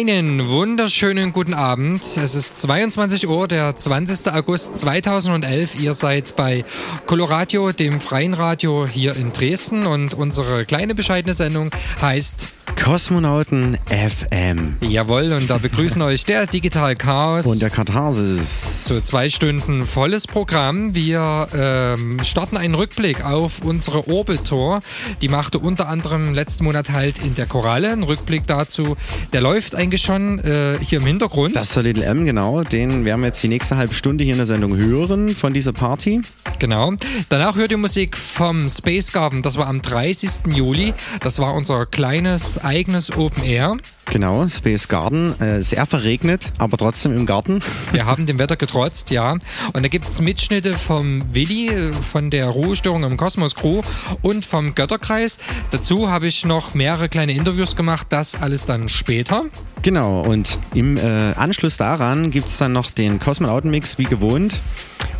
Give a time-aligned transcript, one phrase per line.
[0.00, 2.00] Einen wunderschönen guten Abend.
[2.16, 4.32] Es ist 22 Uhr, der 20.
[4.32, 5.78] August 2011.
[5.78, 6.64] Ihr seid bei
[7.04, 12.59] Coloradio, dem freien Radio hier in Dresden und unsere kleine bescheidene Sendung heißt
[12.90, 14.74] Kosmonauten FM.
[14.80, 17.46] Jawohl, und da begrüßen euch der Digital Chaos.
[17.46, 18.82] Und der Katharsis.
[18.82, 20.92] Zu zwei Stunden volles Programm.
[20.92, 24.80] Wir ähm, starten einen Rückblick auf unsere Orbit-Tour.
[25.22, 27.92] Die machte unter anderem letzten Monat halt in der Koralle.
[27.92, 28.96] Ein Rückblick dazu,
[29.32, 31.54] der läuft eigentlich schon äh, hier im Hintergrund.
[31.54, 32.64] Das ist der Little M, genau.
[32.64, 35.72] Den werden wir jetzt die nächste halbe Stunde hier in der Sendung hören von dieser
[35.72, 36.22] Party.
[36.58, 36.94] Genau.
[37.28, 39.42] Danach hört ihr Musik vom Space Garden.
[39.42, 40.52] Das war am 30.
[40.56, 40.92] Juli.
[41.20, 43.76] Das war unser kleines eigenes Open Air.
[44.06, 45.38] Genau, Space Garden.
[45.40, 47.60] Äh, sehr verregnet, aber trotzdem im Garten.
[47.92, 49.32] Wir haben dem Wetter getrotzt, ja.
[49.32, 53.82] Und da gibt es Mitschnitte vom Willi, äh, von der Ruhestörung im Kosmos Crew
[54.22, 55.38] und vom Götterkreis.
[55.70, 58.06] Dazu habe ich noch mehrere kleine Interviews gemacht.
[58.08, 59.44] Das alles dann später.
[59.82, 64.54] Genau, und im äh, Anschluss daran gibt es dann noch den Cosmonautenmix wie gewohnt.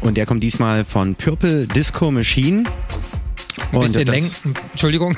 [0.01, 2.65] Und der kommt diesmal von Purple Disco Machine.
[3.73, 4.29] Ein bisschen länger,
[4.73, 5.17] Entschuldigung,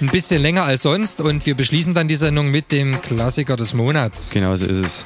[0.00, 3.74] ein bisschen länger als sonst und wir beschließen dann die Sendung mit dem Klassiker des
[3.74, 4.30] Monats.
[4.30, 5.04] Genau so ist es.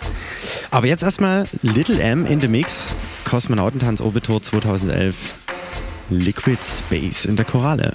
[0.70, 2.89] Aber jetzt erstmal Little M in the Mix,
[3.25, 5.14] Kosmonautentanz Orbitor 2011,
[6.11, 7.95] Liquid Space in der Koralle.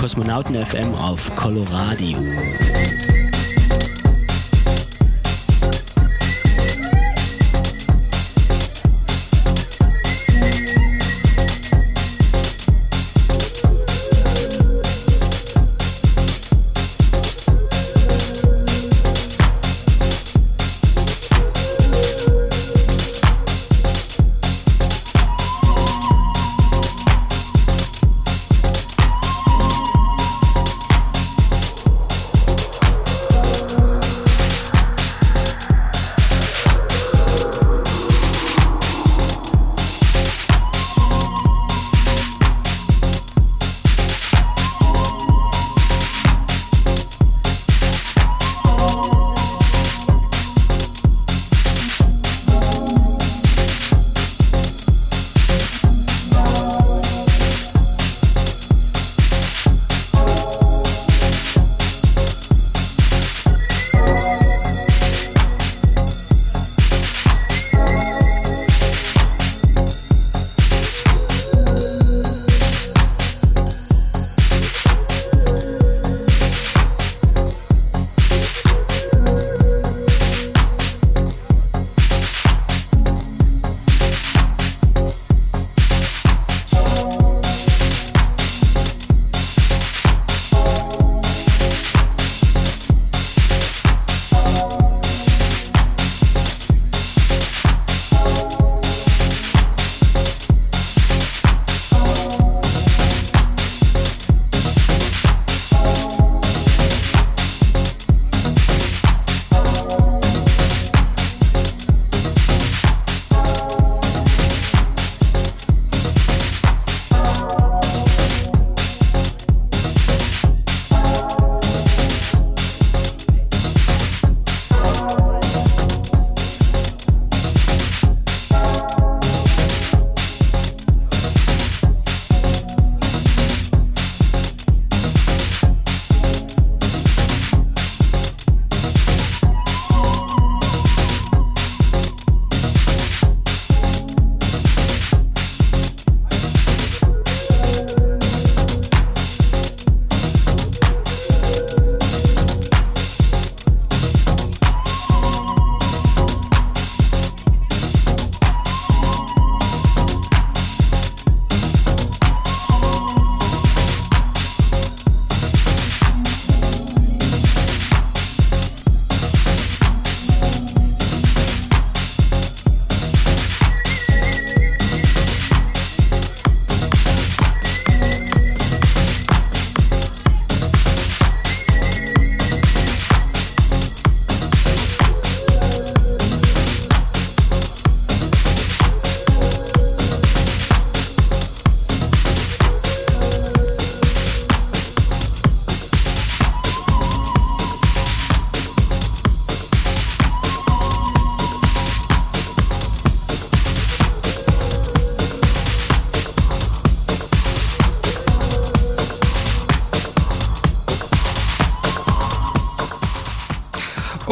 [0.00, 2.16] Kosmonauten FM auf Coloradio.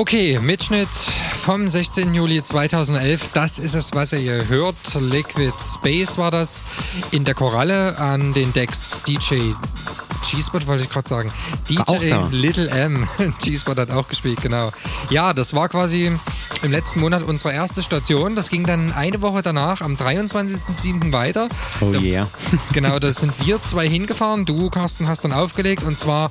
[0.08, 2.14] Okay, Mitschnitt vom 16.
[2.14, 3.32] Juli 2011.
[3.34, 4.74] Das ist es, was ihr hier hört.
[4.98, 6.62] Liquid Space war das
[7.10, 9.52] in der Koralle an den Decks DJ
[10.30, 11.32] G-Spot wollte ich gerade sagen.
[11.68, 12.14] DJ.
[12.30, 13.06] Little M.
[13.42, 14.70] G-Spot hat auch gespielt, genau.
[15.10, 16.16] Ja, das war quasi
[16.62, 18.34] im letzten Monat unsere erste Station.
[18.34, 21.12] Das ging dann eine Woche danach, am 23.07.
[21.12, 21.48] weiter.
[21.80, 22.28] Oh Da- yeah.
[22.72, 24.44] Genau, da sind wir zwei hingefahren.
[24.44, 25.82] Du, Carsten, hast dann aufgelegt.
[25.82, 26.30] Und zwar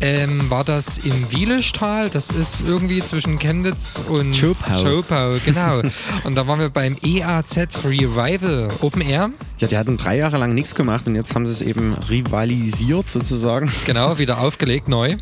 [0.00, 2.10] ähm, war das im Wielischtal.
[2.10, 4.74] Das ist irgendwie zwischen Chemnitz und Schopau.
[4.74, 5.82] Schopau, genau.
[6.24, 9.30] und da waren wir beim EAZ Revival Open Air.
[9.58, 13.10] Ja, die hatten drei Jahre lang nichts gemacht und jetzt haben sie es eben rivalisiert
[13.10, 13.70] sozusagen.
[13.86, 15.16] Genau, wieder aufgelegt, neu.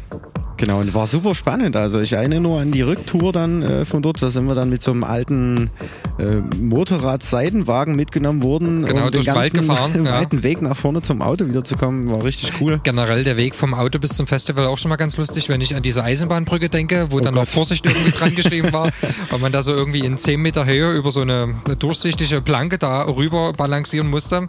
[0.57, 1.77] Genau, und war super spannend.
[1.77, 4.23] Also ich erinnere nur an die Rücktour dann äh, von dort.
[4.23, 5.71] Da sind wir dann mit so einem alten
[6.19, 8.85] äh, Motorrad-Seitenwagen mitgenommen worden.
[8.85, 10.13] Genau, um durch den Wald gefahren, ja.
[10.13, 12.11] weiten Weg nach vorne zum Auto wiederzukommen.
[12.11, 12.81] War richtig cool.
[12.83, 15.77] Generell der Weg vom Auto bis zum Festival auch schon mal ganz lustig, wenn ich
[15.77, 17.51] an diese Eisenbahnbrücke denke, wo dann noch Gott.
[17.51, 18.91] Vorsicht irgendwie dran geschrieben war,
[19.31, 23.03] weil man da so irgendwie in 10 Meter Höhe über so eine durchsichtige Planke da
[23.03, 24.47] rüber balancieren musste.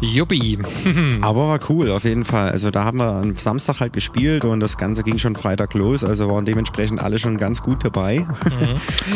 [0.00, 0.58] Juppie.
[1.20, 2.50] Aber war cool, auf jeden Fall.
[2.50, 6.02] Also da haben wir am Samstag halt gespielt und das Ganze ging schon Freitag los,
[6.04, 8.26] also waren dementsprechend alle schon ganz gut dabei.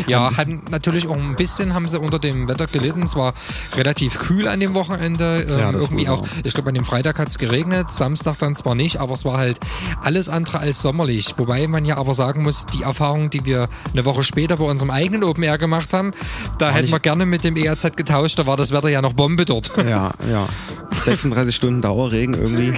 [0.06, 3.02] Ja, hatten natürlich auch ein bisschen haben sie unter dem Wetter gelitten.
[3.02, 3.32] Es war
[3.76, 5.46] relativ kühl an dem Wochenende.
[5.48, 6.32] Ähm, Ja, irgendwie auch, ja.
[6.44, 9.38] ich glaube, an dem Freitag hat es geregnet, Samstag dann zwar nicht, aber es war
[9.38, 9.58] halt
[10.02, 11.32] alles andere als sommerlich.
[11.38, 14.90] Wobei man ja aber sagen muss, die Erfahrung, die wir eine Woche später bei unserem
[14.90, 16.12] eigenen Open Air gemacht haben,
[16.58, 19.14] da hätten nicht- wir gerne mit dem EAZ getauscht, da war das Wetter ja noch
[19.14, 19.70] Bombe dort.
[19.78, 20.46] Ja, ja.
[21.04, 22.74] 36 Stunden Dauerregen irgendwie.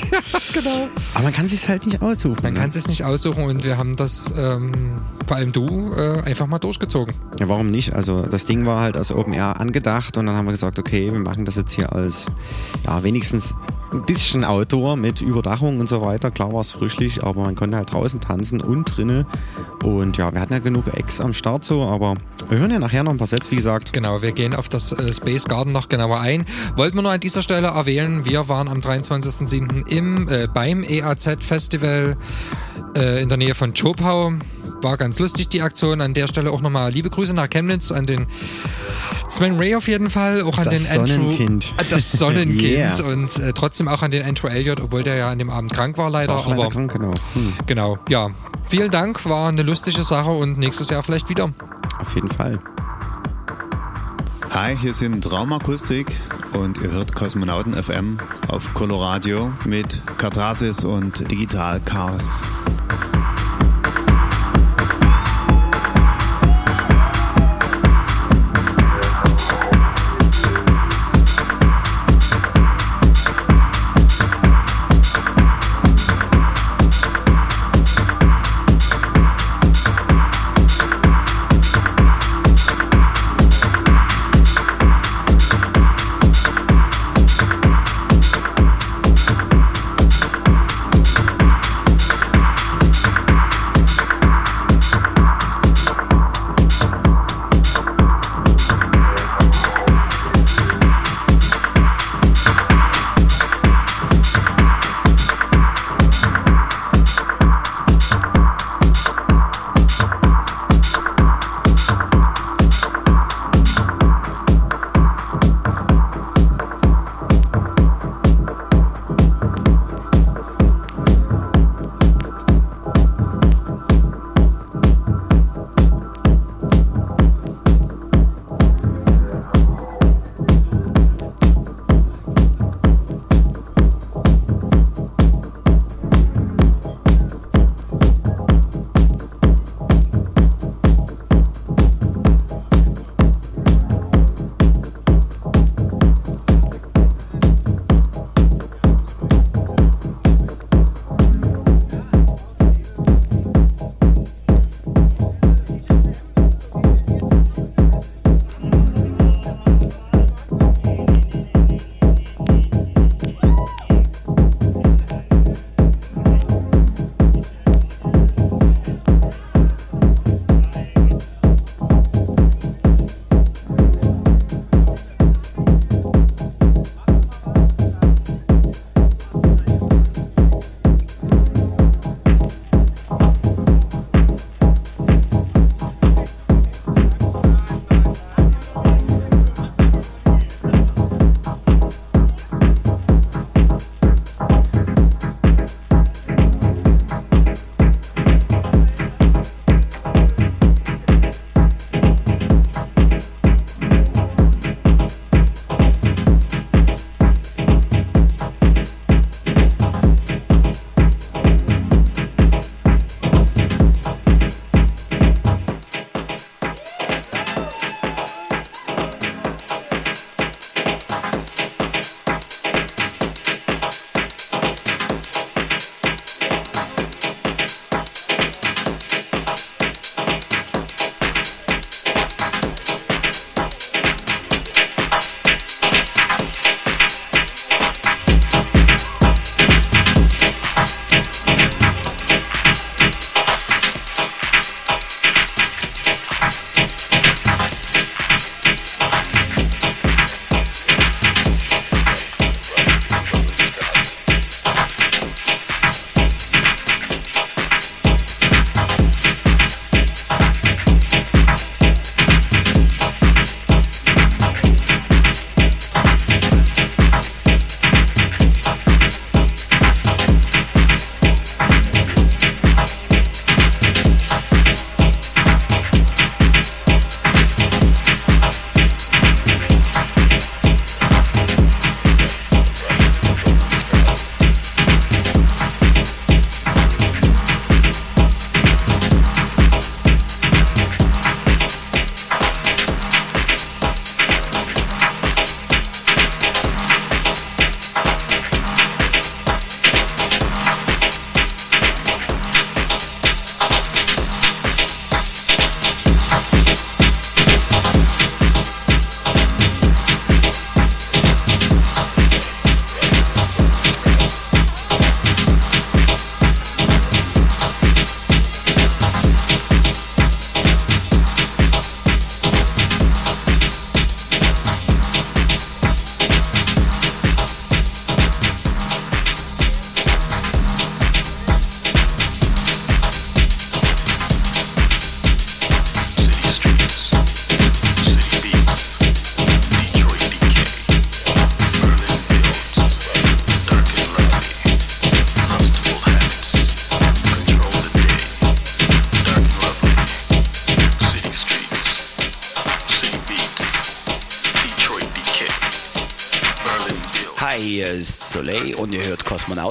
[0.52, 0.88] genau.
[1.14, 2.36] Aber man kann sich halt nicht aussuchen.
[2.42, 2.60] Man ne?
[2.60, 6.58] kann es nicht aussuchen und wir haben das, ähm, vor allem du, äh, einfach mal
[6.58, 7.14] durchgezogen.
[7.38, 7.94] Ja, warum nicht?
[7.94, 11.10] Also das Ding war halt als Open Air angedacht und dann haben wir gesagt, okay,
[11.10, 12.26] wir machen das jetzt hier als
[12.84, 13.54] ja wenigstens
[13.92, 16.30] ein bisschen Outdoor mit Überdachung und so weiter.
[16.30, 19.26] Klar war es frischlich, aber man konnte halt draußen tanzen und drinnen.
[19.82, 22.14] Und ja, wir hatten ja genug Ex am Start so, aber
[22.48, 23.92] wir hören ja nachher noch ein paar Sets, wie gesagt.
[23.92, 26.46] Genau, wir gehen auf das äh, Space Garden noch genauer ein.
[26.76, 29.86] Wollten wir nur an dieser Stelle erwähnen, wir waren am 23.07.
[29.88, 32.16] im äh, beim EAZ Festival
[32.96, 34.32] äh, in der Nähe von Chopau.
[34.82, 36.00] War ganz lustig die Aktion.
[36.00, 38.26] An der Stelle auch nochmal liebe Grüße nach Chemnitz an den
[39.28, 41.74] Sven Ray auf jeden Fall, auch an Das den Andrew, Sonnenkind.
[41.76, 43.04] Äh, das Sonnenkind Yeah.
[43.04, 45.98] und äh, trotzdem auch an den Andrew Elliott, obwohl der ja an dem Abend krank
[45.98, 46.34] war leider.
[46.36, 47.12] Auch leider aber krank, genau.
[47.34, 48.30] Hm, genau, ja.
[48.68, 51.52] Vielen Dank, war eine lustige Sache und nächstes Jahr vielleicht wieder.
[52.00, 52.58] auf jeden Fall.
[54.50, 56.08] Hi, hier sind Traumakustik
[56.54, 62.42] und ihr hört Kosmonauten FM auf Coloradio mit Katharsis und Digital Chaos.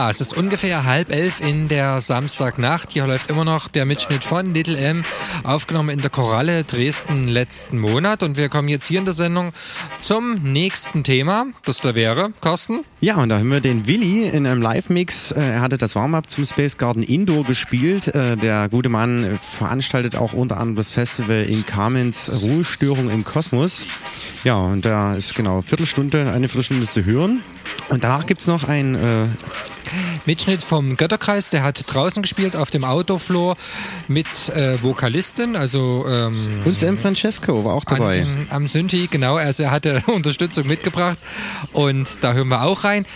[0.09, 2.93] Es ist ungefähr halb elf in der Samstagnacht.
[2.93, 5.05] Hier läuft immer noch der Mitschnitt von Little M,
[5.43, 8.23] aufgenommen in der Koralle Dresden letzten Monat.
[8.23, 9.53] Und wir kommen jetzt hier in der Sendung
[10.01, 12.79] zum nächsten Thema, das da wäre, Carsten.
[13.01, 15.31] Ja, und da haben wir den Willi in einem Live-Mix.
[15.31, 18.07] Äh, Er hatte das Warm-up zum Space Garden Indoor gespielt.
[18.07, 23.85] Äh, Der gute Mann veranstaltet auch unter anderem das Festival in Kamenz Ruhestörung im Kosmos.
[24.43, 27.43] Ja, und da ist genau Viertelstunde, eine Viertelstunde zu hören.
[27.89, 29.25] Und danach gibt's noch ein äh,
[30.29, 33.57] Mitschnitt vom Götterkreis, der hat draußen gespielt auf dem Autofloor
[34.07, 38.21] mit äh, Vokalistin, also ähm, und Sam Francesco war auch dabei.
[38.21, 39.37] An, am Synthi, genau.
[39.37, 41.17] Also er hatte Unterstützung mitgebracht
[41.73, 43.07] und da hören wir auch rein.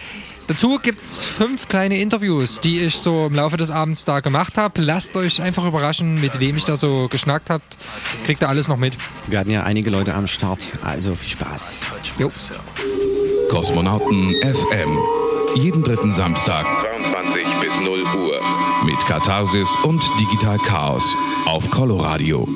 [0.47, 4.81] Dazu gibt's fünf kleine Interviews, die ich so im Laufe des Abends da gemacht habe.
[4.81, 7.63] Lasst euch einfach überraschen, mit wem ich da so geschnackt habe.
[8.25, 8.97] Kriegt ihr alles noch mit.
[9.27, 10.65] Wir hatten ja einige Leute am Start.
[10.81, 11.81] Also viel Spaß.
[12.17, 12.31] Jo.
[13.51, 14.97] Kosmonauten FM.
[15.55, 16.65] Jeden dritten Samstag
[17.03, 18.39] 22 bis 0 Uhr.
[18.85, 21.03] Mit Katharsis und Digital Chaos
[21.45, 22.47] auf Coloradio.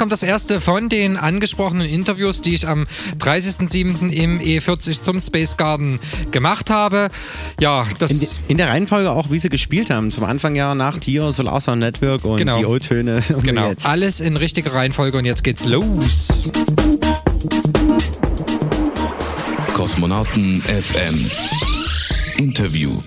[0.00, 2.86] Kommt das erste von den angesprochenen Interviews, die ich am
[3.18, 4.08] 30.07.
[4.08, 7.10] im E40 zum Space Garden gemacht habe.
[7.60, 8.10] Ja, das.
[8.10, 10.10] In, in, der Reihenfolge auch, wie sie gespielt haben.
[10.10, 12.60] Zum Anfang ja nach Tier, Solar Sound Network und Genau.
[12.60, 13.22] die O-Töne.
[13.42, 13.84] genau, jetzt.
[13.84, 16.50] alles in richtiger Reihenfolge und jetzt geht's los.
[19.74, 21.30] Kosmonauten FM
[22.38, 23.02] Interview.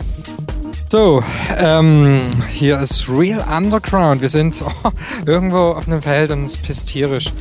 [0.89, 1.23] So,
[1.57, 4.21] ähm, hier ist Real Underground.
[4.21, 4.91] Wir sind oh,
[5.25, 7.31] irgendwo auf einem Feld und es pisst tierisch.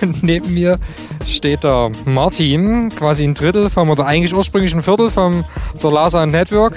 [0.00, 0.78] Und neben mir
[1.26, 6.32] steht der Martin, quasi ein Drittel vom, oder eigentlich ursprünglich ein Viertel vom Solar Sound
[6.32, 6.76] Network.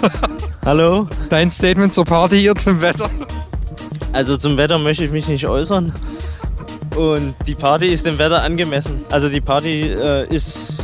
[0.64, 1.08] Hallo.
[1.28, 3.10] Dein Statement zur Party hier zum Wetter.
[4.12, 5.92] Also zum Wetter möchte ich mich nicht äußern.
[6.96, 9.02] Und die Party ist dem Wetter angemessen.
[9.10, 10.74] Also die Party äh, ist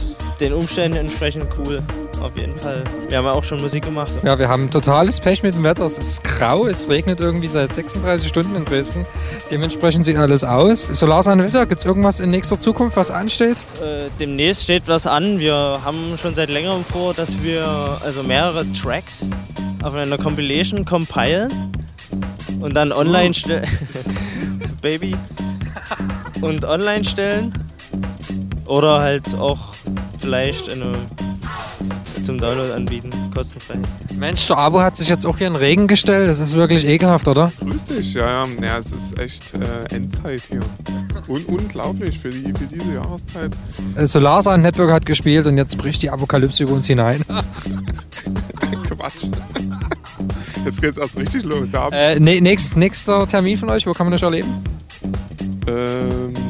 [0.40, 1.82] den Umständen entsprechend cool.
[2.20, 2.82] Auf jeden Fall.
[3.08, 4.12] Wir haben ja auch schon Musik gemacht.
[4.22, 5.84] Ja, wir haben totales Pech mit dem Wetter.
[5.84, 9.06] Es ist grau, es regnet irgendwie seit 36 Stunden in Dresden.
[9.50, 10.86] Dementsprechend sieht alles aus.
[10.86, 13.56] Solar Sound Wetter, gibt es irgendwas in nächster Zukunft, was ansteht?
[13.80, 15.38] Äh, demnächst steht was an.
[15.38, 17.66] Wir haben schon seit längerem vor, dass wir
[18.04, 19.26] also mehrere Tracks
[19.82, 21.50] auf einer Compilation compilen
[22.60, 23.68] und dann online stellen.
[24.82, 25.14] Baby.
[26.40, 27.52] Und online stellen.
[28.66, 29.74] Oder halt auch
[30.18, 30.92] vielleicht eine,
[32.26, 33.76] zum Download anbieten, kostenfrei.
[34.18, 36.28] Mensch, der Abo hat sich jetzt auch hier in den Regen gestellt.
[36.28, 37.52] Das ist wirklich ekelhaft, oder?
[37.60, 40.60] Grüß dich, ja, ja, ja es ist echt äh, Endzeit hier.
[41.28, 43.52] Un unglaublich für, die, für diese Jahreszeit.
[43.94, 47.24] Äh, Solar Sound Network hat gespielt und jetzt bricht die Apokalypse über uns hinein.
[48.88, 49.26] Quatsch.
[50.64, 51.68] Jetzt geht's erst richtig los.
[51.72, 51.88] Ja.
[51.90, 54.64] äh, ne, nächst, nächster Termin von euch, wo kann man euch erleben?
[55.68, 56.45] Ähm,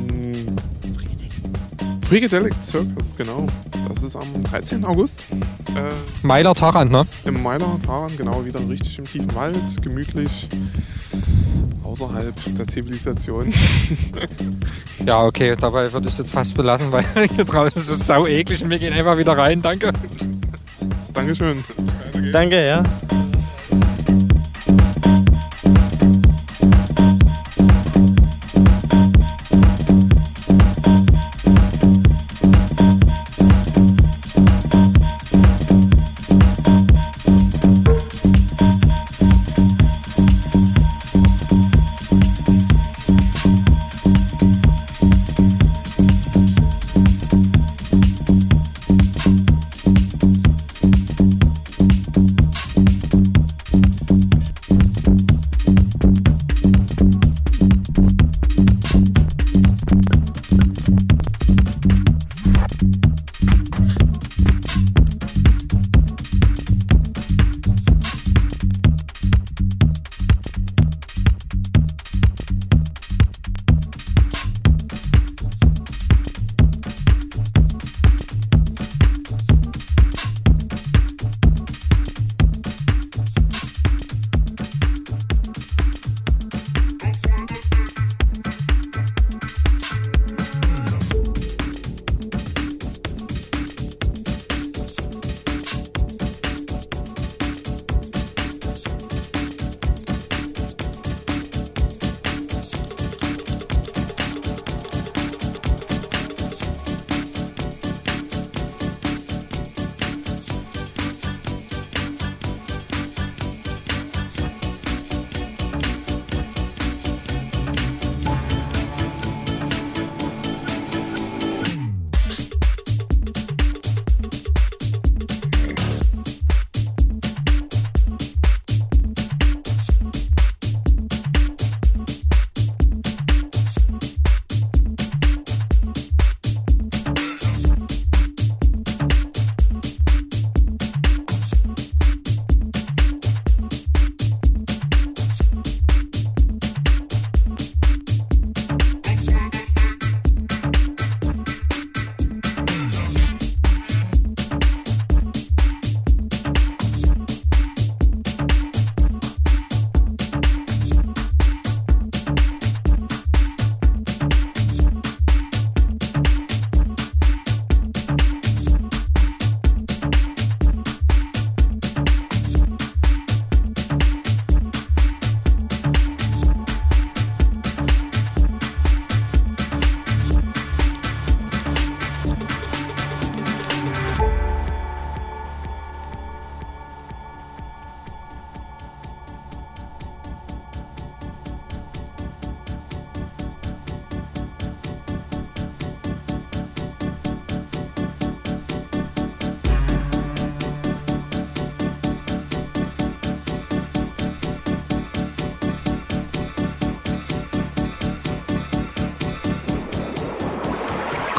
[2.09, 3.47] Freakadelic Circus, genau.
[3.89, 4.85] Das ist am 13.
[4.85, 5.25] August.
[5.75, 5.91] Äh,
[6.23, 7.05] Meiler Tarant, ne?
[7.25, 10.49] Im Meiler Taran, genau, wieder richtig im tiefen Wald, gemütlich,
[11.83, 13.53] außerhalb der Zivilisation.
[15.05, 17.05] Ja, okay, dabei würde ich es jetzt fast belassen, weil
[17.37, 19.63] hier draußen ist es sau eklig und wir gehen einfach wieder rein.
[19.63, 19.93] Danke.
[21.13, 21.63] Dankeschön.
[22.33, 22.83] Danke, ja.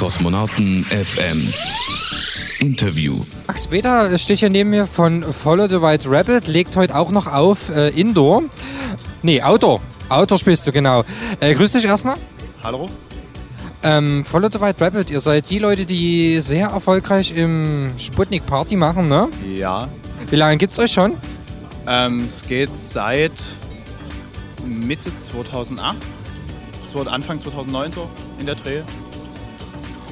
[0.07, 1.53] Kosmonauten FM.
[2.61, 3.25] Interview.
[3.45, 7.27] Max Beda steht hier neben mir von Follow the White Rabbit, legt heute auch noch
[7.27, 8.43] auf äh, Indoor.
[9.21, 9.81] Nee, Outdoor.
[10.07, 11.03] Outdoor spielst du, genau.
[11.41, 12.15] Äh, grüß dich erstmal.
[12.63, 12.85] Hallo?
[13.83, 18.77] Ähm, Follow the White Rabbit, ihr seid die Leute, die sehr erfolgreich im Sputnik Party
[18.77, 19.27] machen, ne?
[19.57, 19.89] Ja.
[20.29, 21.17] Wie lange gibt's euch schon?
[21.85, 23.33] Ähm, es geht seit
[24.65, 25.97] Mitte 2008,
[26.93, 28.83] so Anfang 2009 so in der Dreh.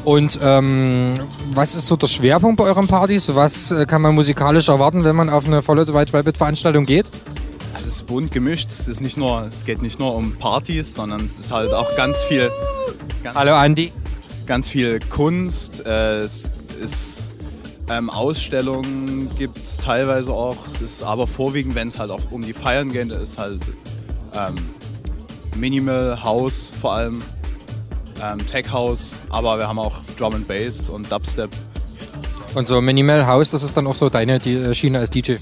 [0.05, 1.19] Und ähm,
[1.53, 3.33] was ist so der Schwerpunkt bei euren Partys?
[3.33, 7.09] Was äh, kann man musikalisch erwarten, wenn man auf eine the White Rabbit Veranstaltung geht?
[7.73, 8.69] Also es ist bunt gemischt.
[8.69, 11.95] Es ist nicht nur, es geht nicht nur um Partys, sondern es ist halt auch
[11.95, 12.51] ganz viel.
[13.23, 13.91] Ganz, Hallo Andi.
[14.45, 15.83] Ganz viel Kunst.
[15.87, 17.31] Äh, es ist
[17.89, 20.67] ähm, Ausstellungen gibt es teilweise auch.
[20.67, 23.61] Es ist aber vorwiegend, wenn es halt auch um die Feiern geht, ist halt
[24.33, 24.55] ähm,
[25.57, 27.21] Minimal House vor allem,
[28.23, 31.49] ähm, Tech House, aber wir haben auch Drum and Bass und Dubstep.
[32.53, 35.35] Und so Minimal House, das ist dann auch so deine die, äh, Schiene als DJ.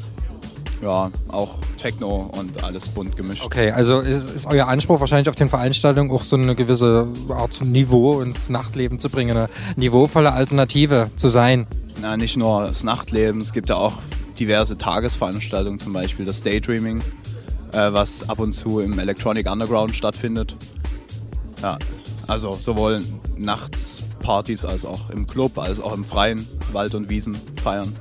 [0.82, 3.46] Ja, auch Techno und alles bunt gemischt.
[3.46, 7.62] Okay, also ist, ist euer Anspruch wahrscheinlich auf den Veranstaltungen auch so eine gewisse Art
[7.62, 11.68] Niveau ins Nachtleben zu bringen, eine niveauvolle Alternative zu sein?
[12.02, 14.00] Na, nicht nur das Nachtleben, es gibt ja auch
[14.40, 17.00] diverse Tagesveranstaltungen, zum Beispiel das Daydreaming,
[17.72, 20.56] äh, was ab und zu im Electronic Underground stattfindet.
[21.62, 21.78] Ja,
[22.28, 23.02] also sowohl
[23.38, 27.94] nachts Partys als auch im Club, als auch im freien Wald und Wiesen feiern.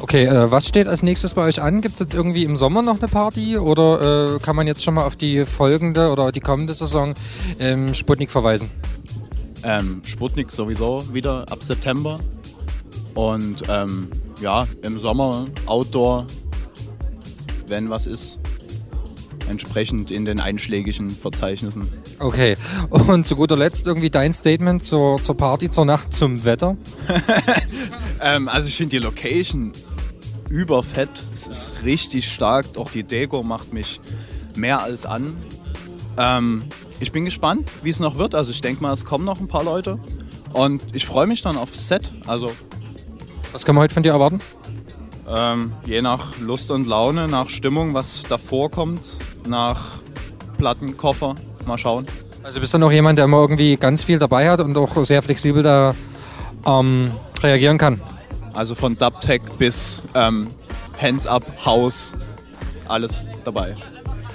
[0.00, 1.80] Okay, äh, was steht als nächstes bei euch an?
[1.80, 4.94] Gibt es jetzt irgendwie im Sommer noch eine Party oder äh, kann man jetzt schon
[4.94, 7.14] mal auf die folgende oder die kommende Saison
[7.60, 8.68] ähm, Sputnik verweisen?
[9.62, 12.18] Ähm, Sputnik sowieso wieder ab September.
[13.14, 14.08] Und ähm,
[14.40, 16.26] ja, im Sommer Outdoor,
[17.68, 18.40] wenn was ist,
[19.48, 21.88] entsprechend in den einschlägigen Verzeichnissen.
[22.22, 22.56] Okay,
[22.88, 26.76] und zu guter Letzt irgendwie dein Statement zur, zur Party, zur Nacht, zum Wetter?
[28.20, 29.72] ähm, also ich finde die Location
[30.48, 31.10] überfett.
[31.34, 32.66] Es ist richtig stark.
[32.76, 34.00] Auch die Deko macht mich
[34.54, 35.36] mehr als an.
[36.16, 36.62] Ähm,
[37.00, 38.36] ich bin gespannt, wie es noch wird.
[38.36, 39.98] Also ich denke mal, es kommen noch ein paar Leute.
[40.52, 42.12] Und ich freue mich dann aufs Set.
[42.28, 42.52] Also
[43.50, 44.38] Was kann man heute von dir erwarten?
[45.28, 49.00] ähm, je nach Lust und Laune, nach Stimmung, was davor kommt,
[49.48, 50.00] nach
[50.58, 51.34] Plattenkoffer.
[51.66, 52.06] Mal schauen.
[52.42, 55.22] Also bist du noch jemand, der immer irgendwie ganz viel dabei hat und auch sehr
[55.22, 55.94] flexibel da
[56.66, 58.00] ähm, reagieren kann?
[58.54, 60.48] Also von Dubtech bis ähm,
[61.00, 62.16] Hands Up, House,
[62.88, 63.76] alles dabei.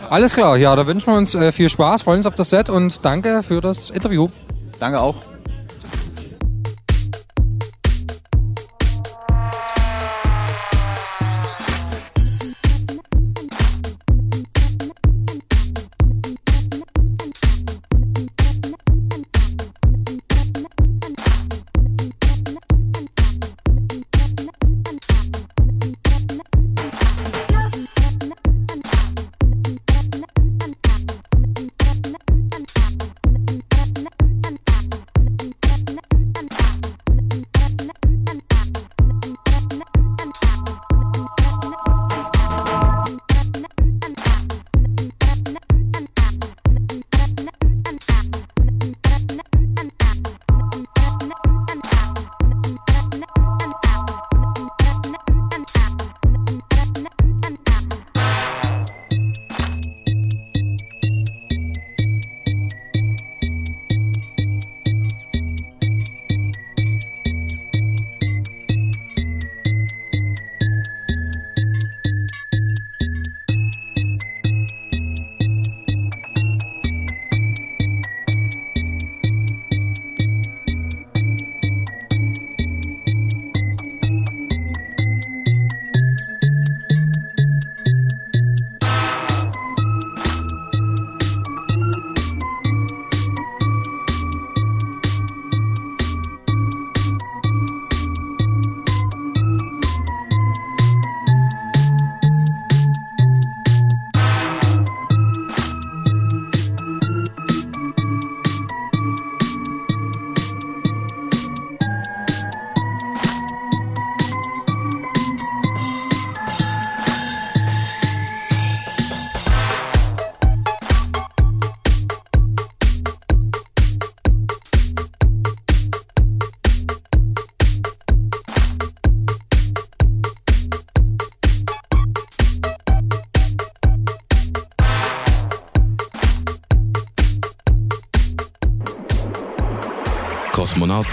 [0.10, 2.70] Alles klar, ja, da wünschen wir uns äh, viel Spaß, freuen uns auf das Set
[2.70, 4.30] und danke für das Interview.
[4.80, 5.18] Danke auch.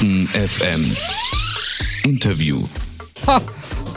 [0.04, 0.96] Kosmonauten FM.
[2.04, 2.64] Interview.
[3.26, 3.40] Ha,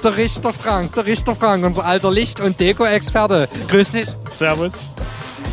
[0.04, 3.50] der Richter Frank, der Richter Frank, unser alter Licht- und Deko-Experte.
[3.68, 4.10] Grüß dich.
[4.32, 4.90] Servus.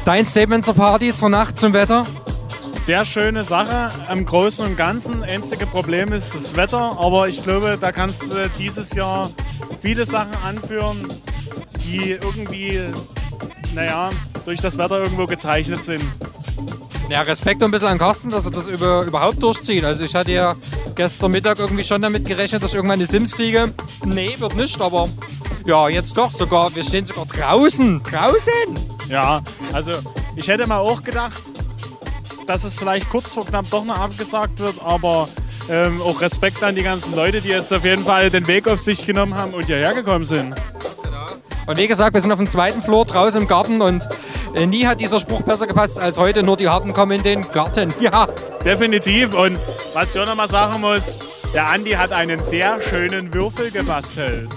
[0.05, 2.07] Dein Statement zur Party, zur Nacht, zum Wetter?
[2.73, 3.91] Sehr schöne Sache.
[4.11, 5.25] Im Großen und Ganzen.
[5.25, 9.31] Einzige Problem ist das Wetter, aber ich glaube, da kannst du dieses Jahr
[9.83, 10.99] viele Sachen anführen,
[11.85, 12.81] die irgendwie,
[13.75, 14.11] naja,
[14.45, 16.05] durch das Wetter irgendwo gezeichnet sind.
[17.11, 19.85] Ja, Respekt ein bisschen an Carsten, dass er das über, überhaupt durchzieht.
[19.85, 20.57] Also ich hatte ja
[20.95, 23.75] gestern Mittag irgendwie schon damit gerechnet, dass ich irgendwann die Sims kriege.
[24.05, 25.09] Nee, wird nicht, aber
[25.67, 26.75] ja, jetzt doch sogar.
[26.75, 28.03] Wir stehen sogar draußen.
[28.03, 28.51] Draußen!
[29.09, 29.43] Ja,
[29.73, 29.93] also
[30.35, 31.43] ich hätte mal auch gedacht,
[32.47, 35.29] dass es vielleicht kurz vor knapp doch noch abgesagt wird, aber
[35.69, 38.81] ähm, auch Respekt an die ganzen Leute, die jetzt auf jeden Fall den Weg auf
[38.81, 40.55] sich genommen haben und hierher gekommen sind.
[41.67, 44.07] Und wie gesagt, wir sind auf dem zweiten Floor draußen im Garten und
[44.55, 46.43] äh, nie hat dieser Spruch besser gepasst als heute.
[46.43, 47.93] Nur die Harten kommen in den Garten.
[48.01, 48.29] Ja,
[48.65, 49.35] Definitiv.
[49.35, 49.59] Und
[49.93, 51.19] was ich auch noch mal sagen muss,
[51.55, 54.49] der Andi hat einen sehr schönen Würfel gebastelt.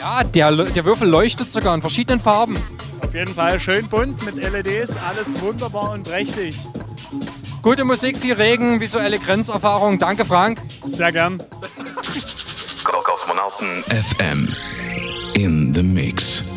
[0.00, 2.56] ja der, der Würfel leuchtet sogar in verschiedenen Farben.
[3.02, 6.56] Auf jeden Fall schön bunt mit LEDs, alles wunderbar und prächtig.
[7.62, 9.98] Gute Musik, viel Regen, visuelle Grenzerfahrung.
[9.98, 10.60] Danke, Frank.
[10.84, 11.42] Sehr gern.
[12.84, 14.48] Kosmonauten FM.
[15.34, 16.51] In the Mix.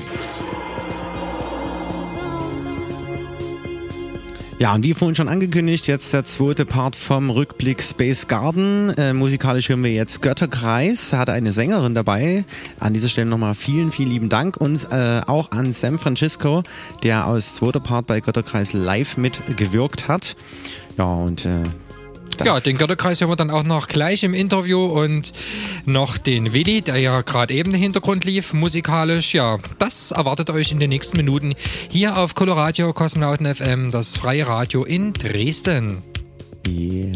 [4.58, 8.89] Ja, und wie vorhin schon angekündigt, jetzt der zweite Part vom Rückblick Space Garden.
[8.91, 12.45] Äh, musikalisch hören wir jetzt Götterkreis, hat eine Sängerin dabei.
[12.80, 16.64] An dieser Stelle nochmal vielen, vielen lieben Dank und äh, auch an Sam Francisco,
[17.03, 20.38] der aus zweiter Part bei Götterkreis live mitgewirkt hat.
[20.97, 21.64] Ja, und äh,
[22.38, 25.34] das- Ja, den Götterkreis hören wir dann auch noch gleich im Interview und
[25.86, 29.34] noch den Willi, der ja gerade eben im Hintergrund lief, musikalisch.
[29.34, 31.56] Ja, das erwartet euch in den nächsten Minuten
[31.90, 36.04] hier auf Coloradio Kosmonauten FM, das freie Radio in Dresden.
[36.68, 37.12] Yeah.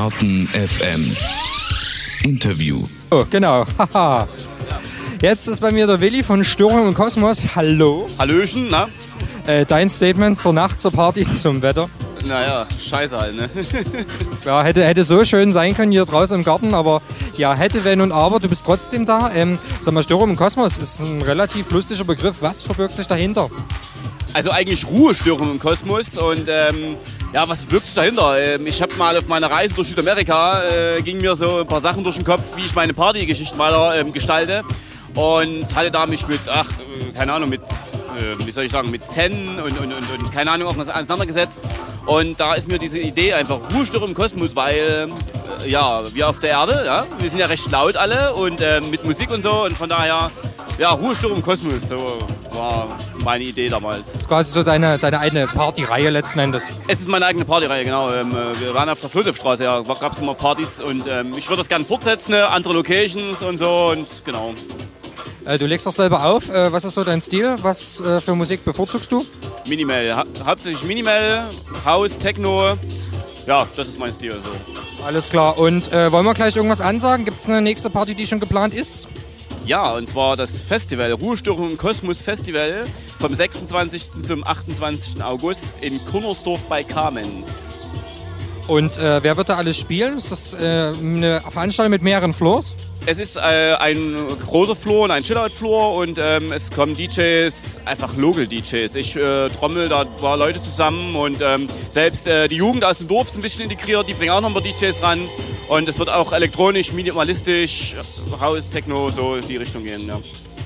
[0.00, 1.14] Kosmonauten FM.
[2.24, 2.86] Interview.
[3.10, 3.66] Oh, genau.
[3.78, 4.28] Haha.
[5.20, 7.54] Jetzt ist bei mir der Willi von Störung und Kosmos.
[7.54, 8.08] Hallo.
[8.18, 8.88] Hallöchen, na?
[9.46, 11.90] Äh, dein Statement zur Nacht, zur Party, zum Wetter.
[12.26, 13.50] Naja, scheiße halt, ne?
[14.46, 17.02] Ja, hätte, hätte so schön sein können hier draußen im Garten, aber
[17.36, 19.30] ja, hätte, wenn und aber, du bist trotzdem da.
[19.34, 22.36] Ähm, sag mal, Störung im Kosmos ist ein relativ lustiger Begriff.
[22.40, 23.50] Was verbirgt sich dahinter?
[24.32, 26.96] Also eigentlich Ruhestörung im Kosmos und ähm,
[27.32, 28.38] ja, was wirkt dahinter?
[28.38, 31.80] Ähm, ich habe mal auf meiner Reise durch Südamerika, äh, ging mir so ein paar
[31.80, 34.64] Sachen durch den Kopf, wie ich meine Partygeschichten weiter ähm, gestalte
[35.14, 38.90] und hatte da mich mit, ach, äh, keine Ahnung, mit, äh, wie soll ich sagen,
[38.90, 41.62] mit Zen und, und, und, und keine Ahnung, auch was auseinandergesetzt.
[42.06, 45.10] Und da ist mir diese Idee einfach Ruhestörung im Kosmos, weil,
[45.64, 48.80] äh, ja, wir auf der Erde, ja, wir sind ja recht laut alle und äh,
[48.80, 50.30] mit Musik und so und von daher,
[50.78, 52.18] ja, Ruhestörung im Kosmos, so
[52.54, 54.12] war meine Idee damals.
[54.12, 56.68] Das ist quasi so deine, deine eigene Partyreihe letzten Endes.
[56.88, 58.12] Es ist meine eigene Partyreihe, genau.
[58.12, 61.48] Ähm, äh, wir waren auf der Flossefstraße, ja, gab es immer Partys und ähm, ich
[61.48, 62.48] würde das gerne fortsetzen, ne?
[62.48, 64.54] andere Locations und so und genau.
[65.44, 66.48] Äh, du legst doch selber auf.
[66.48, 67.56] Äh, was ist so dein Stil?
[67.62, 69.24] Was äh, für Musik bevorzugst du?
[69.66, 71.48] Minimal, ha hauptsächlich Minimal,
[71.84, 72.76] House, Techno.
[73.46, 74.32] Ja, das ist mein Stil.
[74.32, 75.04] So.
[75.04, 75.58] Alles klar.
[75.58, 77.24] Und wollen wir gleich irgendwas ansagen?
[77.24, 79.08] Gibt es eine nächste Party, die schon geplant ist?
[79.66, 82.86] Ja, und zwar das Festival, Ruhestörung Kosmos Festival
[83.18, 84.22] vom 26.
[84.22, 85.22] zum 28.
[85.22, 87.79] August in Kunnersdorf bei Kamenz.
[88.70, 90.16] Und äh, wer wird da alles spielen?
[90.16, 92.76] Ist das äh, eine Veranstaltung mit mehreren Floors?
[93.04, 94.16] Es ist äh, ein
[94.46, 98.94] großer Floor und ein Chillout-Floor und ähm, es kommen DJs, einfach Local-DJs.
[98.94, 103.08] Ich äh, trommel, da waren Leute zusammen und ähm, selbst äh, die Jugend aus dem
[103.08, 105.28] Dorf ist ein bisschen integriert, die bringen auch noch ein paar DJs ran.
[105.68, 107.96] Und es wird auch elektronisch, minimalistisch,
[108.38, 110.06] House, Techno, so in die Richtung gehen.
[110.06, 110.20] Ja.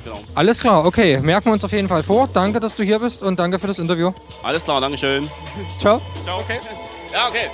[0.05, 0.18] Genau.
[0.34, 1.20] Alles klar, okay.
[1.22, 2.28] Merken wir uns auf jeden Fall vor.
[2.30, 4.12] Danke, dass du hier bist und danke für das Interview.
[4.42, 5.26] Alles klar, Dankeschön.
[5.78, 6.02] Ciao.
[6.22, 6.61] Ciao, okay.
[7.11, 7.48] Ja, okay.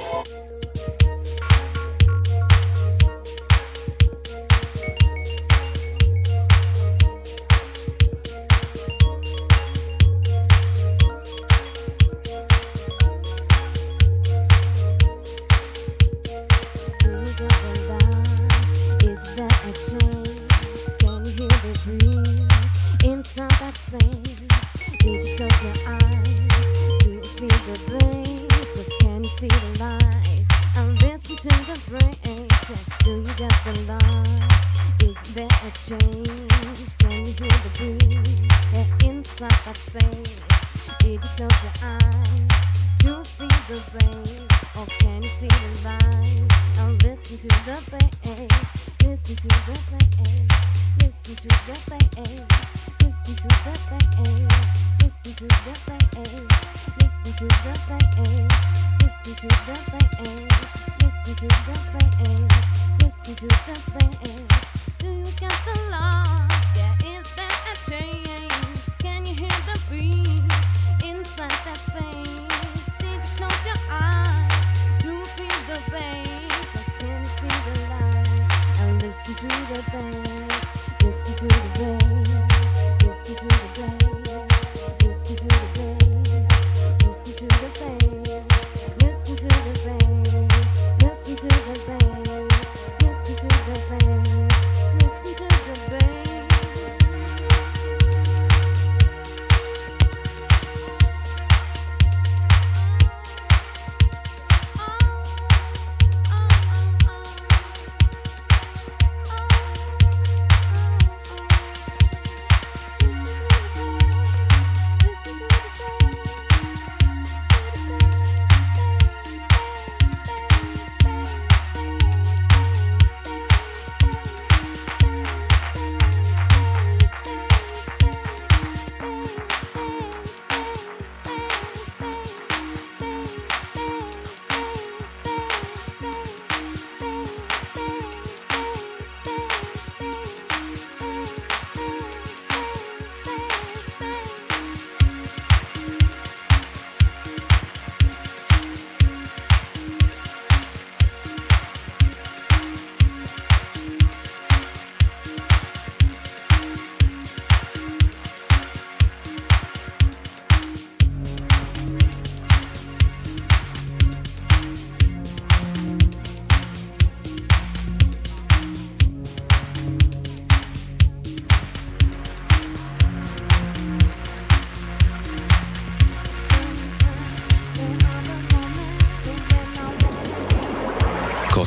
[39.40, 40.40] Yeah, inside that space.
[40.98, 42.44] Did you close your eyes?
[43.04, 44.44] You feel the bass?
[44.76, 46.44] Or can you see the light?
[46.78, 48.10] And listen to the bass.
[49.02, 49.88] Listen to the bass.
[51.00, 51.88] Listen to the bass.
[53.00, 53.88] Listen to the bass.
[55.02, 56.28] Listen to the bass.
[56.60, 57.48] Listen to the bass.
[59.00, 60.36] Listen to the bass.
[61.00, 62.28] Listen to the bass.
[63.02, 63.56] Listen to the
[63.94, 64.52] bass.
[64.98, 66.48] Do you get the light?
[66.76, 68.19] Yeah, is there a change?
[79.02, 81.04] Listen to the bass.
[81.04, 82.09] Listen to the bass.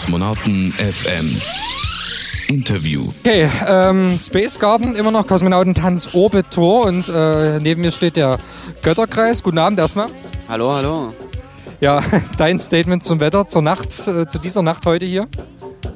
[0.03, 1.41] Kosmonauten FM.
[2.49, 3.13] Interview.
[3.21, 8.37] Okay, ähm, Space Garden, immer noch Kosmonautentanz Orbitor und äh, neben mir steht der
[8.81, 9.41] Götterkreis.
[9.43, 10.07] Guten Abend erstmal.
[10.49, 11.13] Hallo, hallo.
[11.79, 12.03] Ja,
[12.37, 15.29] dein Statement zum Wetter, zur Nacht, äh, zu dieser Nacht heute hier.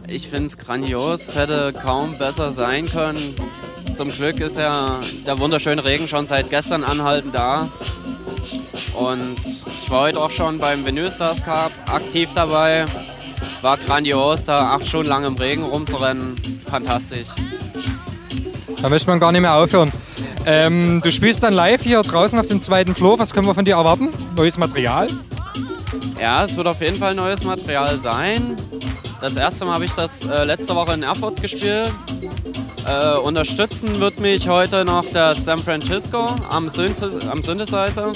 [0.08, 3.36] Ich finde es grandios, hätte kaum besser sein können.
[3.94, 7.68] Zum Glück ist ja der wunderschöne Regen schon seit gestern anhaltend da.
[8.94, 9.36] Und
[9.84, 12.86] ich war heute auch schon beim Vinyl Stars Cup aktiv dabei.
[13.62, 16.36] War grandios, da acht Stunden lang im Regen rumzurennen.
[16.70, 17.28] Fantastisch.
[18.82, 19.92] Da möchte man gar nicht mehr aufhören.
[20.46, 23.20] Ähm, du spielst dann live hier draußen auf dem zweiten Floor.
[23.20, 24.10] Was können wir von dir erwarten?
[24.36, 25.08] Neues Material?
[26.22, 28.58] Ja, es wird auf jeden Fall neues Material sein.
[29.20, 31.92] Das erste Mal habe ich das äh, letzte Woche in Erfurt gespielt.
[32.86, 38.14] Äh, unterstützen wird mich heute noch der San Francisco am, Synth am Synthesizer.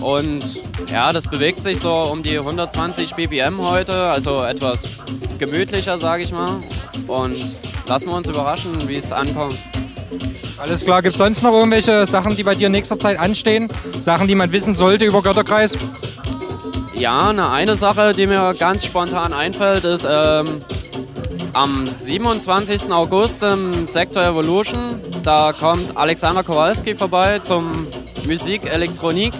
[0.00, 0.42] Und
[0.90, 5.04] ja, das bewegt sich so um die 120 BPM heute, also etwas
[5.38, 6.62] gemütlicher, sage ich mal.
[7.06, 7.36] Und
[7.86, 9.58] lassen wir uns überraschen, wie es ankommt.
[10.56, 13.68] Alles klar, gibt es sonst noch irgendwelche Sachen, die bei dir in nächster Zeit anstehen?
[14.00, 15.76] Sachen, die man wissen sollte über Götterkreis?
[16.94, 20.62] Ja, eine, eine Sache, die mir ganz spontan einfällt, ist ähm,
[21.52, 22.90] am 27.
[22.90, 25.00] August im Sektor Evolution.
[25.22, 27.86] Da kommt Alexander Kowalski vorbei zum
[28.26, 29.34] Musik Elektronik.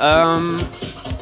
[0.00, 0.60] Ähm,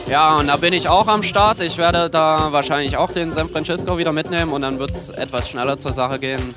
[0.09, 1.61] ja, und da bin ich auch am Start.
[1.61, 5.49] Ich werde da wahrscheinlich auch den San Francisco wieder mitnehmen und dann wird es etwas
[5.49, 6.55] schneller zur Sache gehen.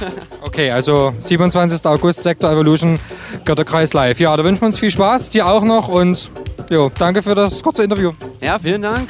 [0.42, 1.84] Okay, also 27.
[1.86, 2.98] August, Sektor Evolution,
[3.44, 4.20] Götterkreis live.
[4.20, 6.30] Ja, da wünschen wir uns viel Spaß, dir auch noch und
[6.70, 8.12] jo, danke für das kurze Interview.
[8.40, 9.08] Ja, vielen Dank.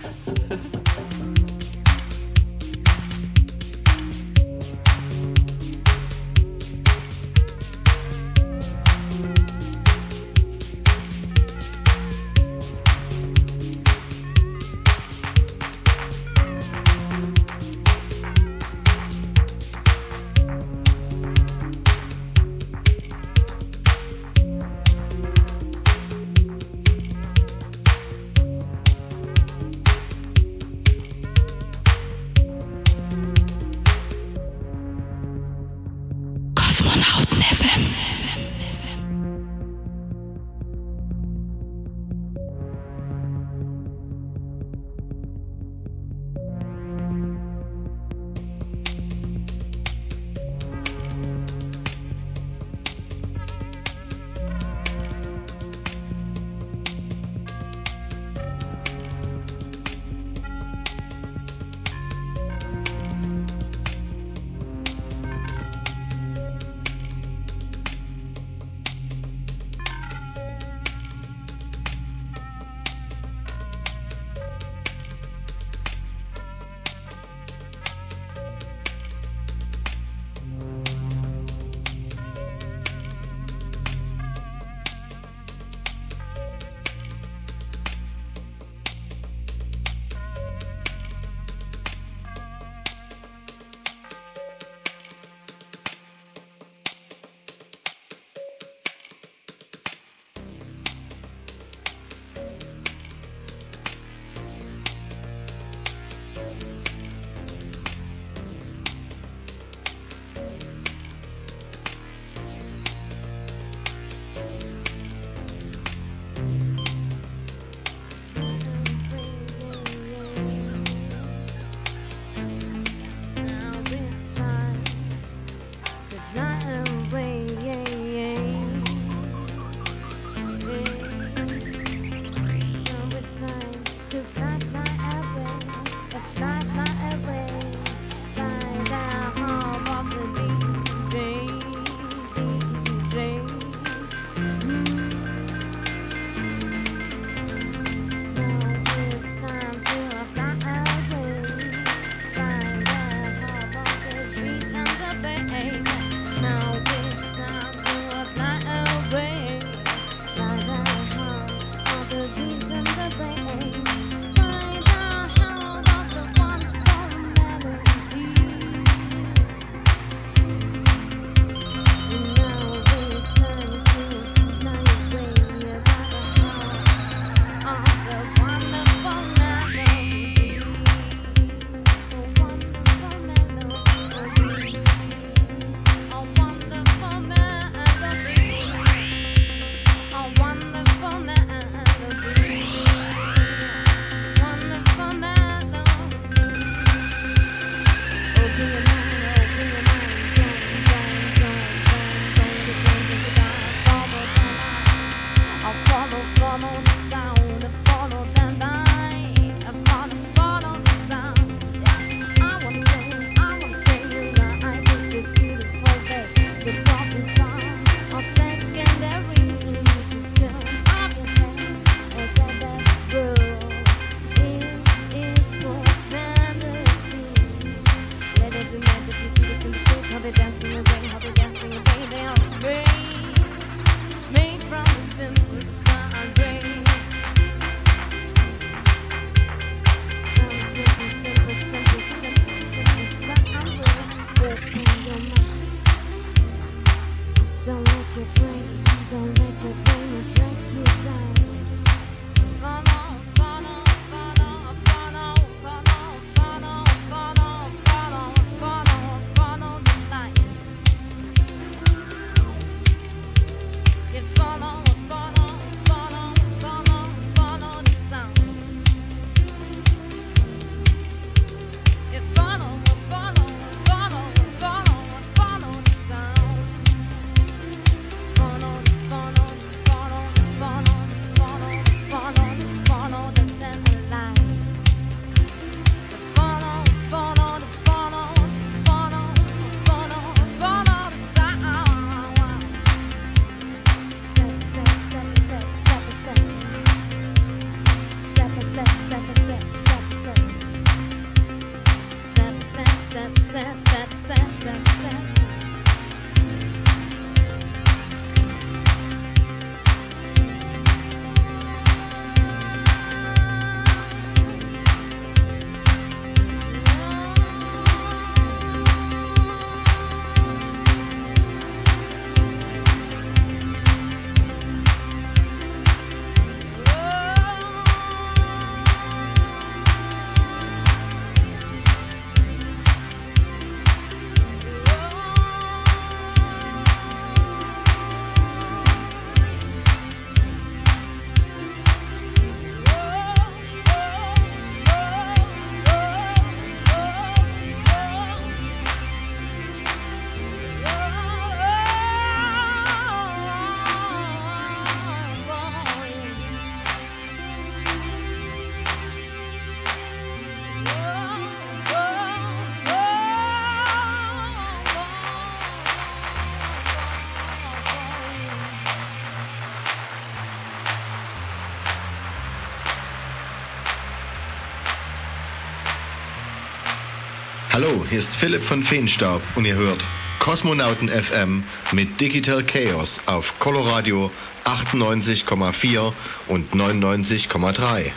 [377.78, 380.06] Hallo, hier ist Philipp von Feenstaub und ihr hört
[380.38, 381.62] Kosmonauten FM
[381.92, 384.30] mit Digital Chaos auf Coloradio
[384.64, 386.10] 98,4
[386.48, 388.12] und 99,3.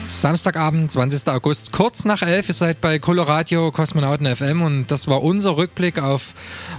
[0.00, 1.28] Samstagabend, 20.
[1.28, 2.48] August, kurz nach 11.
[2.48, 6.34] Ihr seid bei Coloradio Kosmonauten FM und das war unser Rückblick auf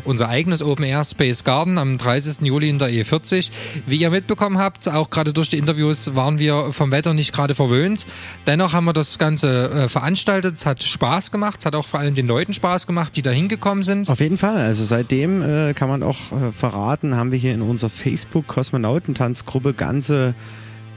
[0.06, 2.42] unser eigenes Open Air Space Garden am 30.
[2.42, 3.52] Juli in der E40.
[3.86, 7.56] Wie ihr mitbekommen habt, auch gerade durch die Interviews waren wir vom Wetter nicht gerade
[7.56, 8.06] verwöhnt.
[8.48, 10.56] Dennoch haben wir das Ganze äh, veranstaltet.
[10.56, 11.60] Es hat Spaß gemacht.
[11.60, 14.10] Es hat auch vor allem den Leuten Spaß gemacht, die da hingekommen sind.
[14.10, 14.58] Auf jeden Fall.
[14.58, 19.74] Also seitdem äh, kann man auch äh, verraten, haben wir hier in unserer Facebook Kosmonautentanzgruppe
[19.74, 20.36] ganze,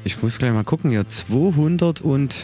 [0.05, 2.37] ich muss gleich mal gucken hier, 200 und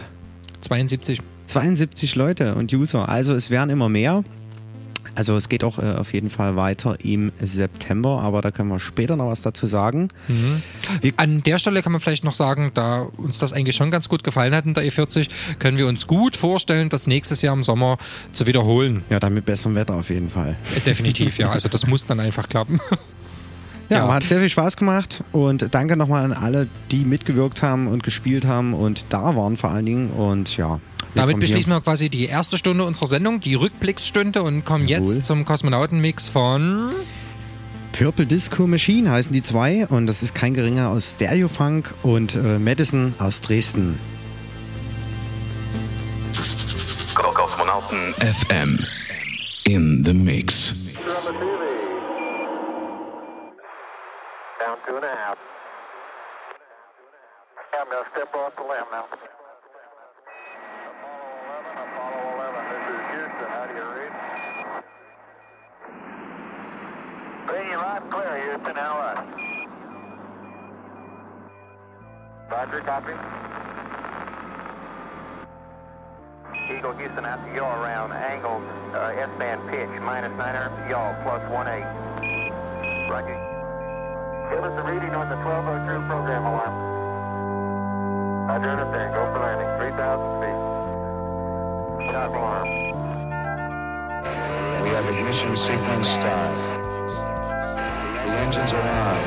[0.61, 1.21] 72.
[1.47, 3.09] 72 Leute und User.
[3.09, 4.25] Also es werden immer mehr.
[5.15, 8.81] Also es geht auch äh, auf jeden Fall weiter im September, aber da können wir
[8.81, 10.09] später noch was dazu sagen.
[10.29, 10.63] Mhm.
[11.17, 14.25] An der Stelle kann man vielleicht noch sagen, da uns das eigentlich schon ganz gut
[14.25, 17.99] gefallen hat in der E40, können wir uns gut vorstellen, das nächstes Jahr im Sommer
[18.33, 19.05] zu wiederholen.
[19.11, 20.57] Ja, dann mit besserem Wetter auf jeden Fall.
[20.77, 21.51] Äh, Definitiv, ja.
[21.51, 22.81] Also das muss dann einfach klappen.
[23.91, 27.87] Ja, aber hat sehr viel Spaß gemacht und danke nochmal an alle, die mitgewirkt haben
[27.87, 30.81] und gespielt haben und da waren vor allen Dingen und ja.
[31.15, 34.87] Wir Damit beschließen hier- wir quasi die erste Stunde unserer Sendung, die Rückblicksstunde und kommen
[34.89, 35.07] Jawohl.
[35.15, 36.91] jetzt zum Kosmonautenmix von
[37.93, 42.59] Purple Disco Machine heißen die zwei und das ist kein geringer aus Stereofunk und äh,
[42.59, 43.99] Madison aus Dresden.
[47.15, 48.79] Kosmonauten FM
[49.65, 50.93] in the mix.
[54.59, 55.39] Down two and a half.
[57.73, 59.05] I'm going to step off the limb now.
[67.47, 68.77] Loud and clear, Houston.
[68.77, 69.15] How
[72.51, 73.13] Roger, copy.
[76.73, 78.63] Eagle Houston out to yaw around angled
[78.95, 81.85] uh, S-band pitch, minus 900, yaw, plus 1-8.
[83.11, 83.37] Roger.
[84.51, 86.75] Give us a reading on the 12 true program alarm.
[88.49, 89.15] Roger, understand.
[89.15, 89.69] Go for landing.
[89.81, 90.61] 3,000 feet.
[92.13, 92.69] Shot alarm.
[94.83, 96.74] We have ignition sequence start.
[98.35, 99.19] The engines are on.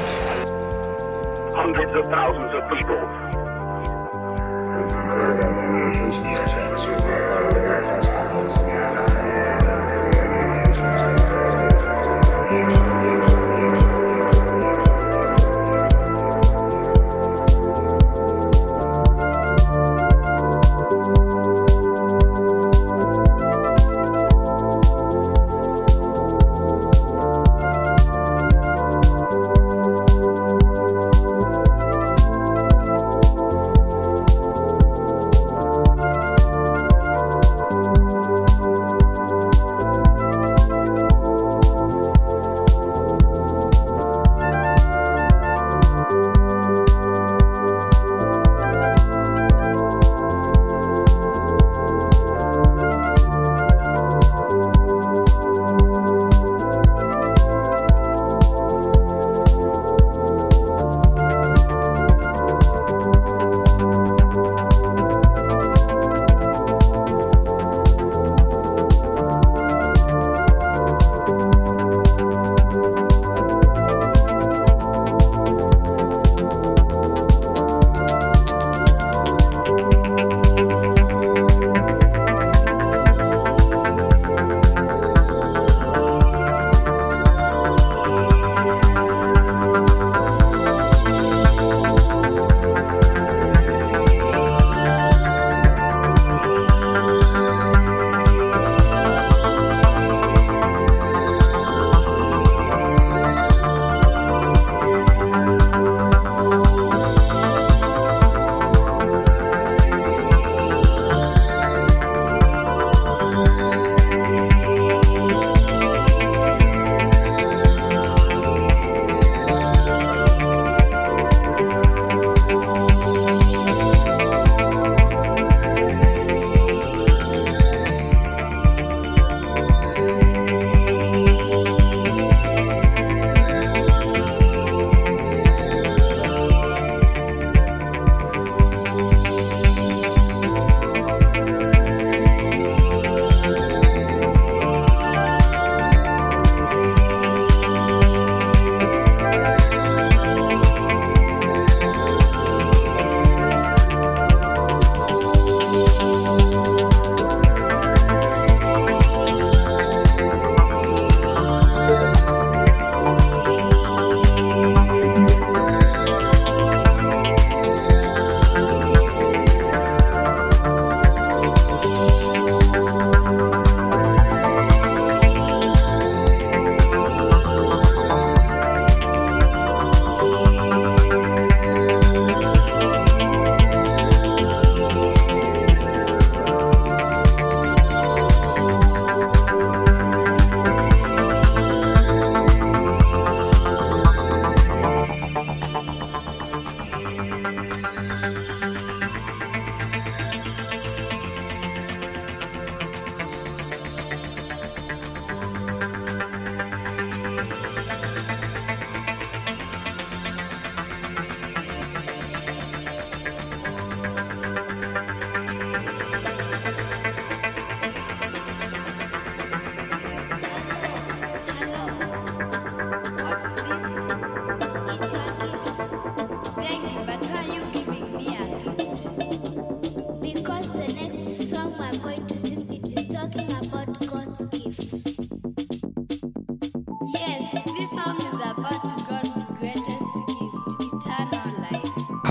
[1.55, 2.99] Hundreds of thousands of people.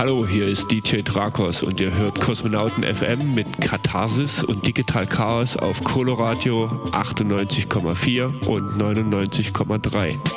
[0.07, 5.57] Hallo, hier ist DJ Dracos und ihr hört Kosmonauten FM mit Katharsis und Digital Chaos
[5.57, 6.63] auf Coloradio
[6.93, 10.36] 98,4 und 99,3.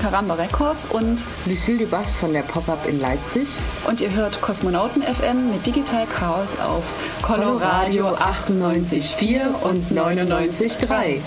[0.00, 3.48] Karamba Records und Lucille Dubas von der Pop-Up in Leipzig.
[3.86, 6.82] Und ihr hört Kosmonauten FM mit Digital Chaos auf
[7.20, 11.20] Coloradio 98.4 und 99.3.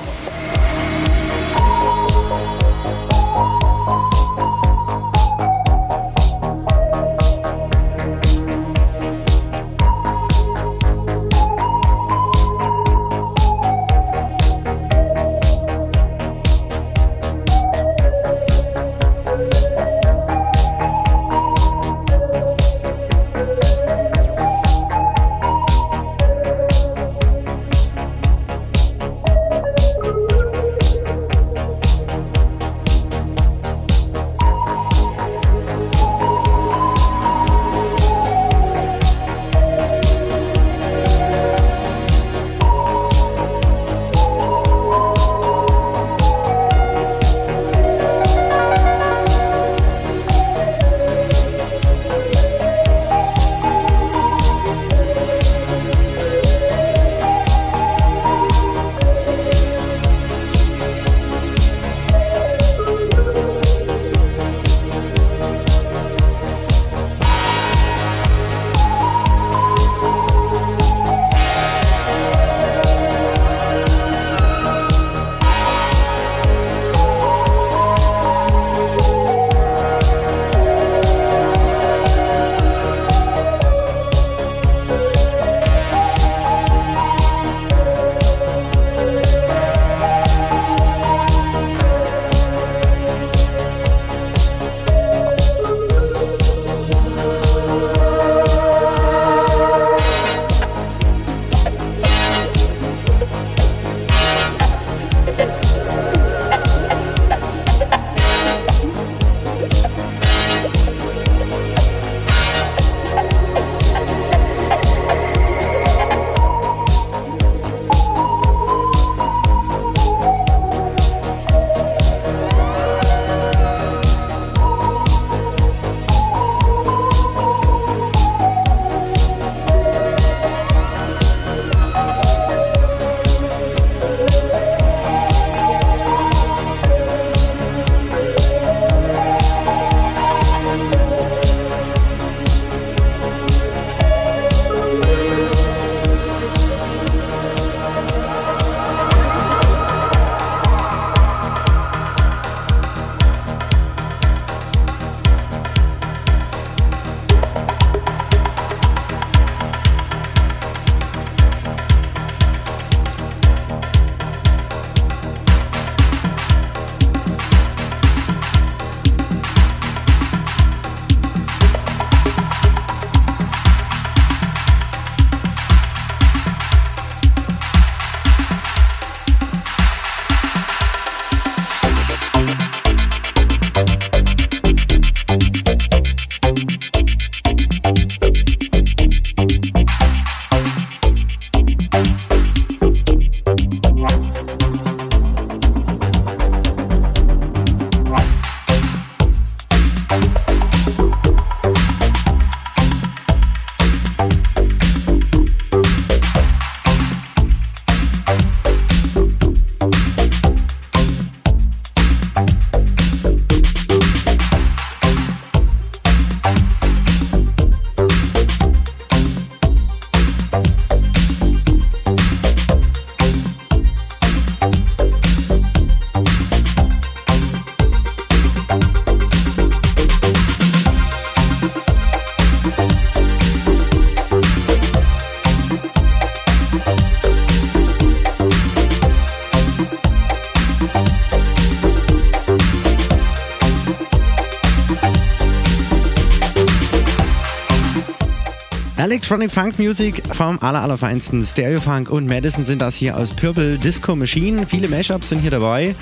[249.23, 253.77] Electronic Funk Music vom aller, allerfeinsten Stereo Funk und Madison sind das hier aus Purple
[253.77, 254.65] Disco Machine.
[254.65, 255.95] Viele Mashups sind hier dabei,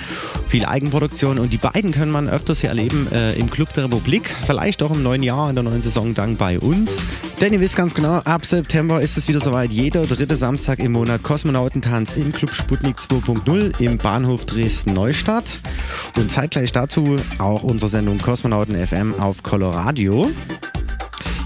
[0.48, 4.34] viel Eigenproduktion und die beiden können man öfters hier erleben äh, im Club der Republik.
[4.48, 7.06] Vielleicht auch im neuen Jahr, in der neuen Saison dann bei uns.
[7.39, 9.69] Denn ihr wisst ganz genau, ab September ist es wieder soweit.
[9.69, 15.60] Jeder dritte Samstag im Monat Kosmonautentanz im Club Sputnik 2.0 im Bahnhof Dresden-Neustadt.
[16.18, 20.31] Und zeitgleich dazu auch unsere Sendung Kosmonauten FM auf Coloradio.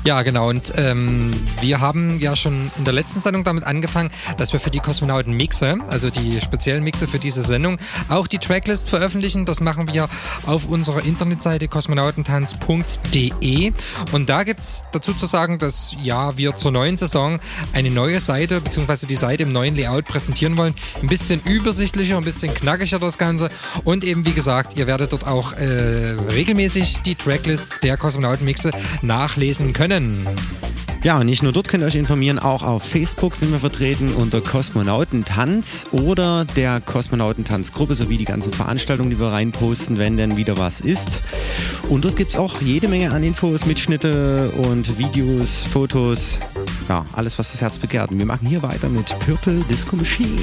[0.05, 0.49] Ja, genau.
[0.49, 4.69] Und ähm, wir haben ja schon in der letzten Sendung damit angefangen, dass wir für
[4.69, 9.47] die Kosmonauten Mixe, also die speziellen Mixe für diese Sendung, auch die Tracklist veröffentlichen.
[9.47, 10.07] Das machen wir
[10.45, 13.73] auf unserer Internetseite kosmonautentanz.de.
[14.11, 17.39] Und da gibt es dazu zu sagen, dass ja wir zur neuen Saison
[17.73, 20.75] eine neue Seite, beziehungsweise die Seite im neuen Layout präsentieren wollen.
[21.01, 23.49] Ein bisschen übersichtlicher, ein bisschen knackiger das Ganze.
[23.83, 28.69] Und eben, wie gesagt, ihr werdet dort auch äh, regelmäßig die Tracklists der Kosmonauten-Mixe
[29.01, 29.94] nachlesen können.
[31.05, 34.11] Ja, und nicht nur dort könnt ihr euch informieren, auch auf Facebook sind wir vertreten
[34.11, 40.57] unter Kosmonautentanz oder der Kosmonautentanzgruppe sowie die ganzen Veranstaltungen, die wir reinposten, wenn denn wieder
[40.57, 41.21] was ist.
[41.89, 46.39] Und dort gibt es auch jede Menge an Infos, Mitschnitte und Videos, Fotos.
[46.89, 48.09] Ja, alles, was das Herz begehrt.
[48.09, 50.41] Und wir machen hier weiter mit Purple Disco Machine.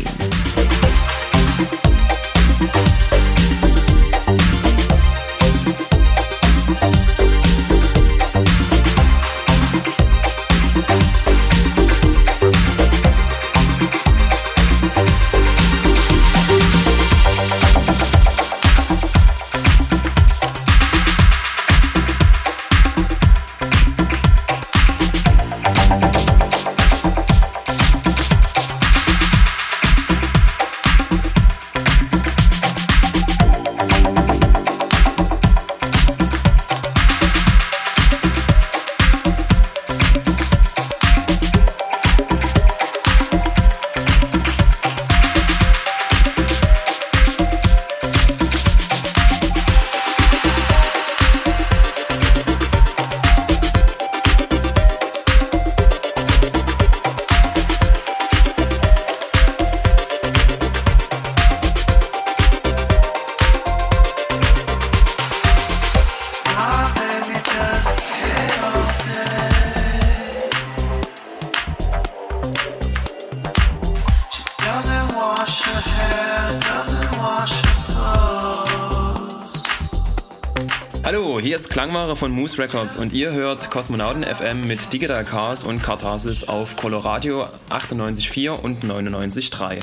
[81.93, 86.75] Klangware von Moose Records und ihr hört Kosmonauten FM mit Digital Chaos und Katharsis auf
[86.77, 89.79] Coloradio 98.4 und 99.3.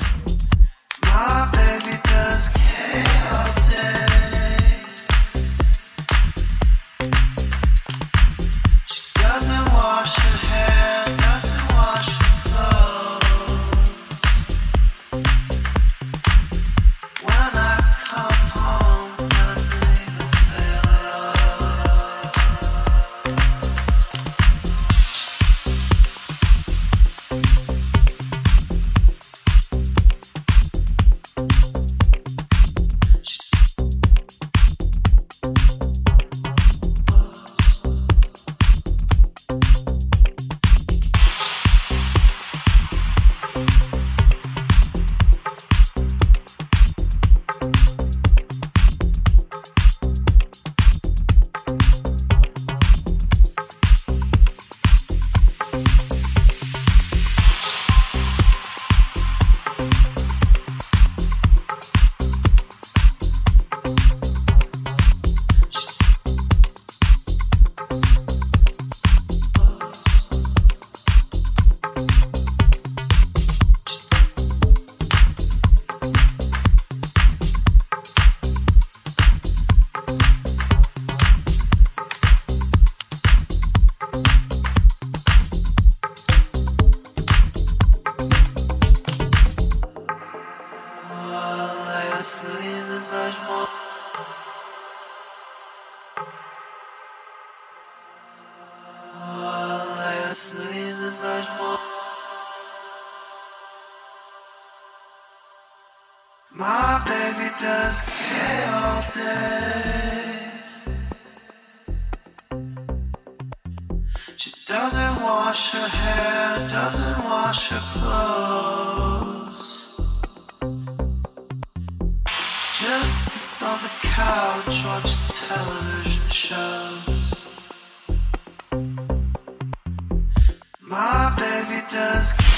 [131.90, 132.49] does.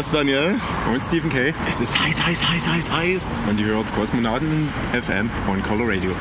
[0.03, 0.55] gestern, Daniel.
[0.91, 1.53] Und Stephen Kay.
[1.69, 3.43] Es ist heiß, heiß, heiß, heiß, heiß.
[3.49, 6.11] Und ihr hört Kosmonauten FM on Color Radio.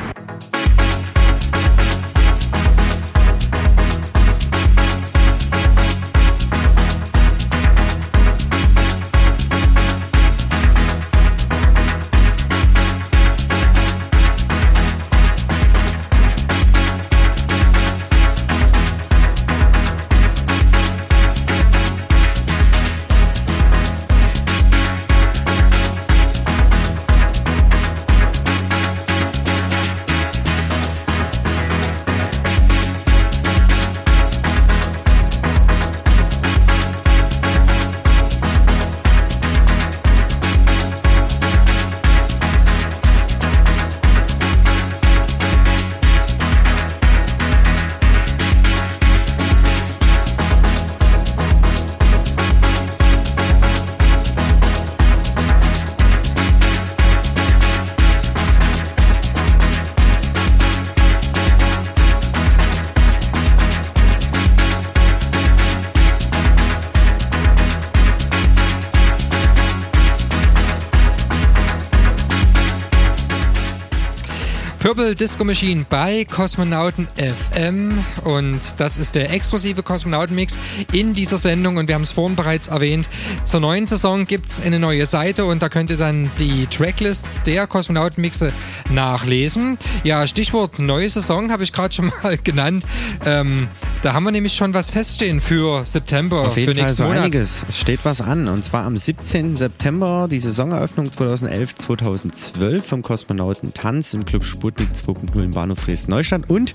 [74.93, 80.55] Purple Disco Machine bei Kosmonauten FM und das ist der exklusive Kosmonautenmix
[80.91, 83.09] in dieser Sendung und wir haben es vorhin bereits erwähnt.
[83.43, 87.41] Zur neuen Saison gibt es eine neue Seite und da könnt ihr dann die Tracklists
[87.41, 88.53] der Kosmonautenmixe
[88.91, 89.79] nachlesen.
[90.03, 92.85] Ja, Stichwort neue Saison habe ich gerade schon mal genannt.
[93.25, 93.67] Ähm,
[94.03, 97.07] da haben wir nämlich schon was feststehen für September, Auf jeden für Fall nächsten so
[97.07, 97.23] Monat.
[97.23, 97.65] einiges.
[97.67, 98.47] Es steht was an.
[98.49, 99.55] Und zwar am 17.
[99.55, 106.73] September die Saisoneröffnung 2011-2012 vom Kosmonauten Tanz im Club Sputnik 2.0 im Bahnhof Dresden-Neustadt und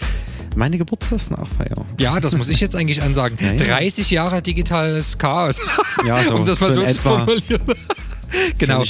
[0.56, 1.76] meine Geburtstagsnachfeier.
[2.00, 3.38] Ja, das muss ich jetzt eigentlich ansagen.
[3.40, 3.76] Ja, ja.
[3.78, 5.60] 30 Jahre digitales Chaos.
[6.06, 7.62] Ja, so- um das mal so so, zu formulieren.
[8.58, 8.82] Genau.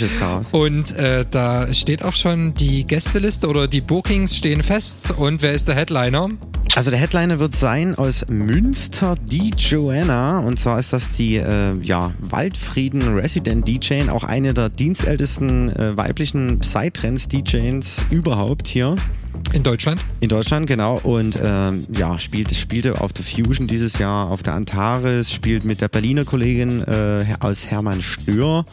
[0.53, 5.13] Und äh, da steht auch schon die Gästeliste oder die Bookings stehen fest.
[5.17, 6.31] Und wer ist der Headliner?
[6.75, 11.75] Also der Headliner wird sein aus Münster die Joanna und zwar ist das die äh,
[11.83, 18.97] ja, Waldfrieden Resident DJ, auch eine der dienstältesten äh, weiblichen Psytrance-DJs überhaupt hier.
[19.53, 20.01] In Deutschland?
[20.21, 21.01] In Deutschland, genau.
[21.03, 25.81] Und ähm, ja, spielt, spielte auf der Fusion dieses Jahr, auf der Antares, spielt mit
[25.81, 28.67] der Berliner Kollegin äh, aus Hermann Stör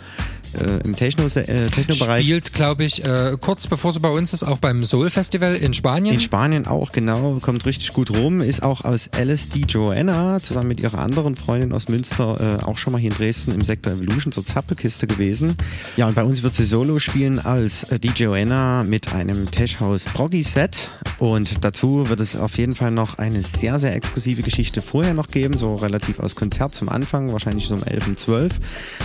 [0.55, 2.23] äh, im Techno, äh, Techno-Bereich.
[2.23, 5.73] Spielt, glaube ich, äh, kurz bevor sie bei uns ist, auch beim Soul Festival in
[5.73, 6.15] Spanien.
[6.15, 10.79] In Spanien auch, genau, kommt richtig gut rum, ist auch aus LSD Joanna zusammen mit
[10.79, 14.31] ihrer anderen Freundin aus Münster äh, auch schon mal hier in Dresden im Sektor Evolution
[14.31, 15.55] zur Zappelkiste gewesen.
[15.97, 19.79] Ja, und bei uns wird sie solo spielen als äh, die Joanna mit einem Tech
[19.79, 24.41] House Proggy Set und dazu wird es auf jeden Fall noch eine sehr, sehr exklusive
[24.41, 28.19] Geschichte vorher noch geben, so relativ aus Konzert zum Anfang, wahrscheinlich so um 11 und
[28.19, 28.59] 12.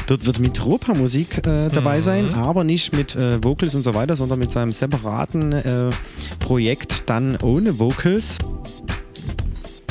[0.06, 4.38] Dort wird Mitropa-Musik äh, dabei sein, aber nicht mit äh, Vocals und so weiter, sondern
[4.38, 5.90] mit seinem separaten äh,
[6.38, 8.38] Projekt dann ohne Vocals.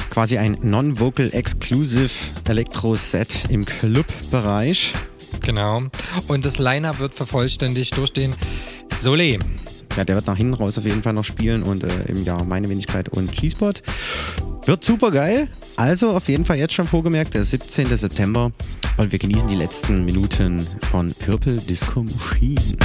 [0.10, 2.10] Quasi ein Non-Vocal Exclusive
[2.48, 4.94] Elektro-Set im Club-Bereich.
[5.42, 5.84] Genau.
[6.28, 8.34] Und das Liner wird vervollständigt durch den
[8.92, 9.40] Soleil.
[9.98, 12.44] Ja, der wird nach hinten raus auf jeden Fall noch spielen und äh, im Jahr
[12.46, 13.74] meine Wenigkeit und G-Spot.
[14.66, 15.48] Wird super geil.
[15.78, 17.98] Also auf jeden Fall jetzt schon vorgemerkt, der 17.
[17.98, 18.52] September.
[18.98, 22.78] Und wir genießen die letzten Minuten von Purple Disco Machine.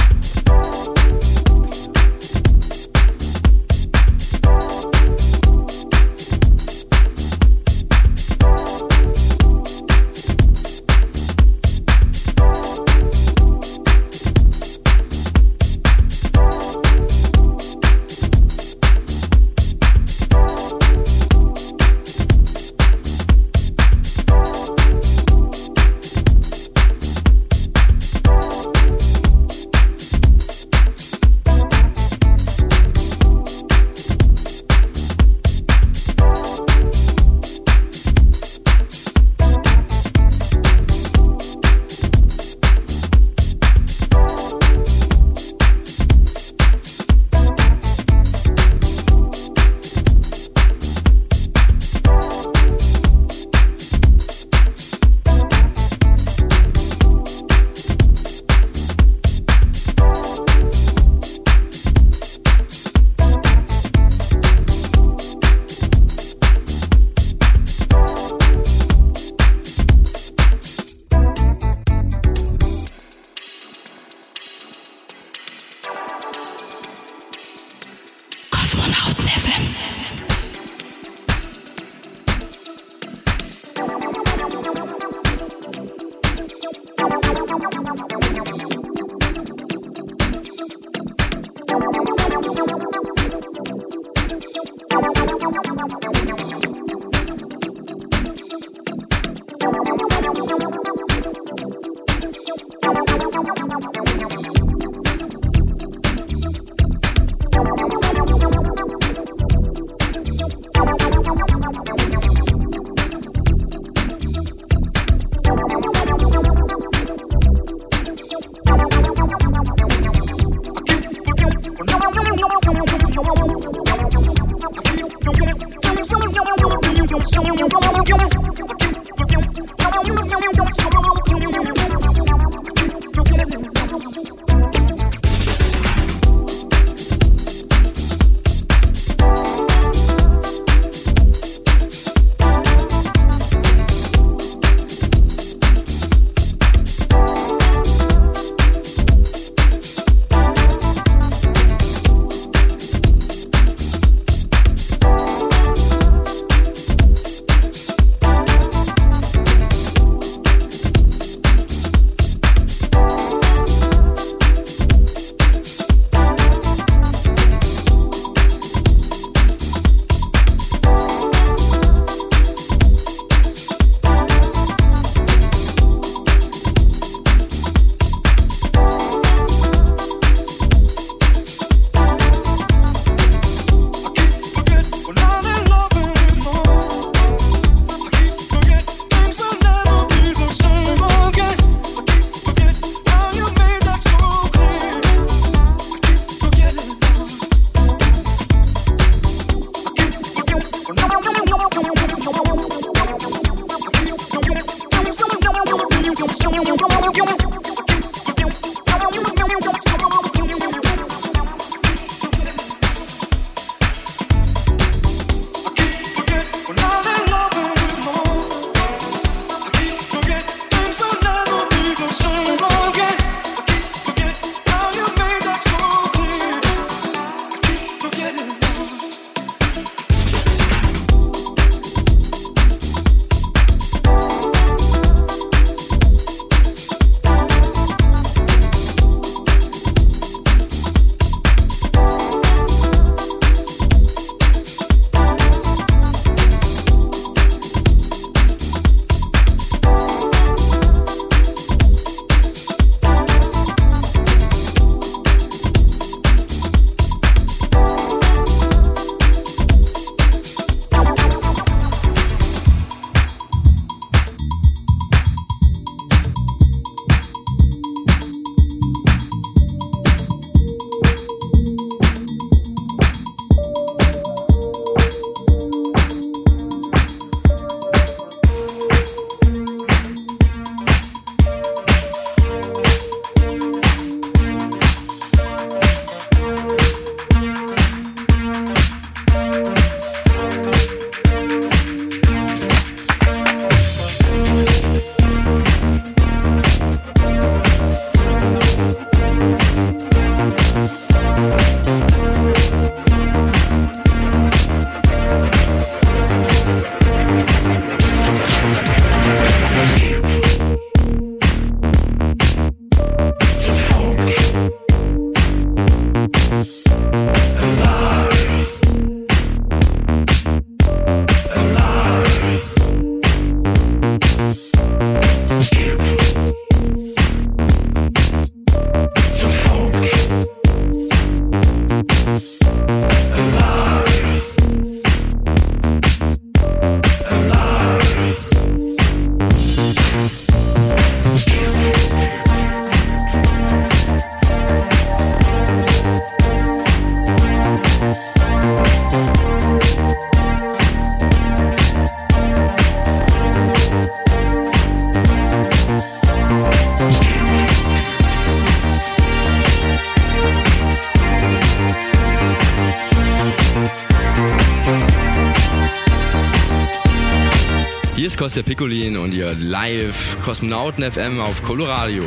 [368.55, 372.23] ist der Piccolin und ihr live Kosmonauten FM auf Coloradio.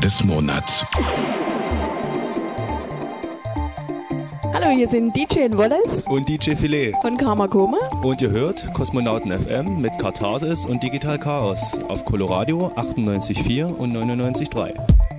[0.00, 0.86] des Monats.
[4.54, 7.78] Hallo, hier sind DJ Wallace und DJ Filet von Karma Koma.
[8.02, 15.09] Und ihr hört Kosmonauten FM mit Katharsis und Digital Chaos auf Coloradio 98.4 und 99.3.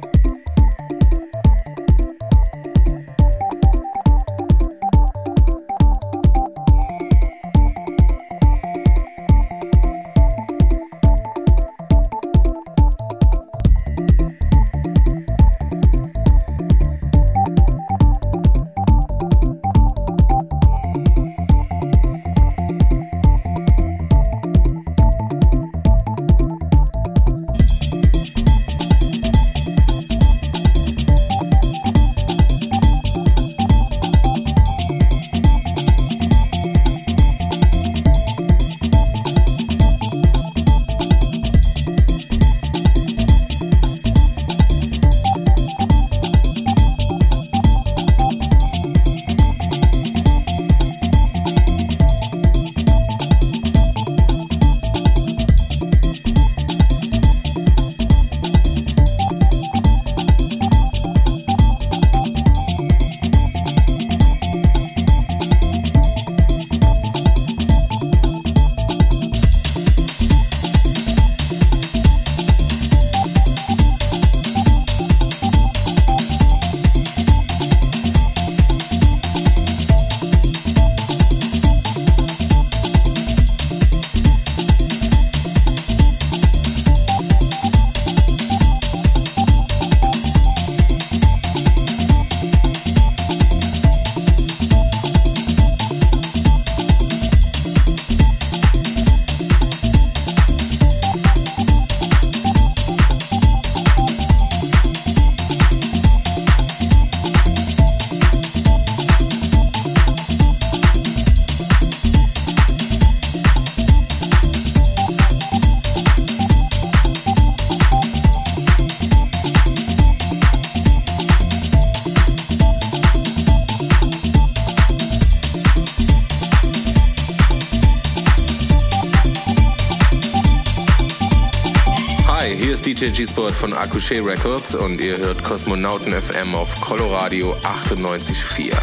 [133.01, 138.75] DJ G-Sport von Accouché Records und ihr hört Kosmonauten FM auf Coloradio 98.4.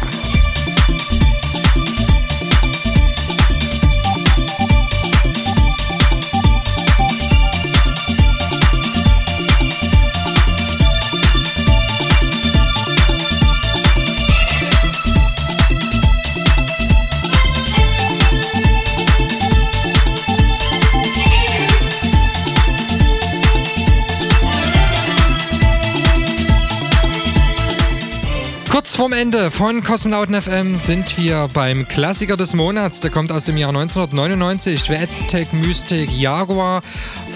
[28.99, 32.99] vorm Ende von Kosmonauten FM sind wir beim Klassiker des Monats.
[32.99, 34.81] Der kommt aus dem Jahr 1999.
[34.81, 36.81] The Aztec Mystic Jaguar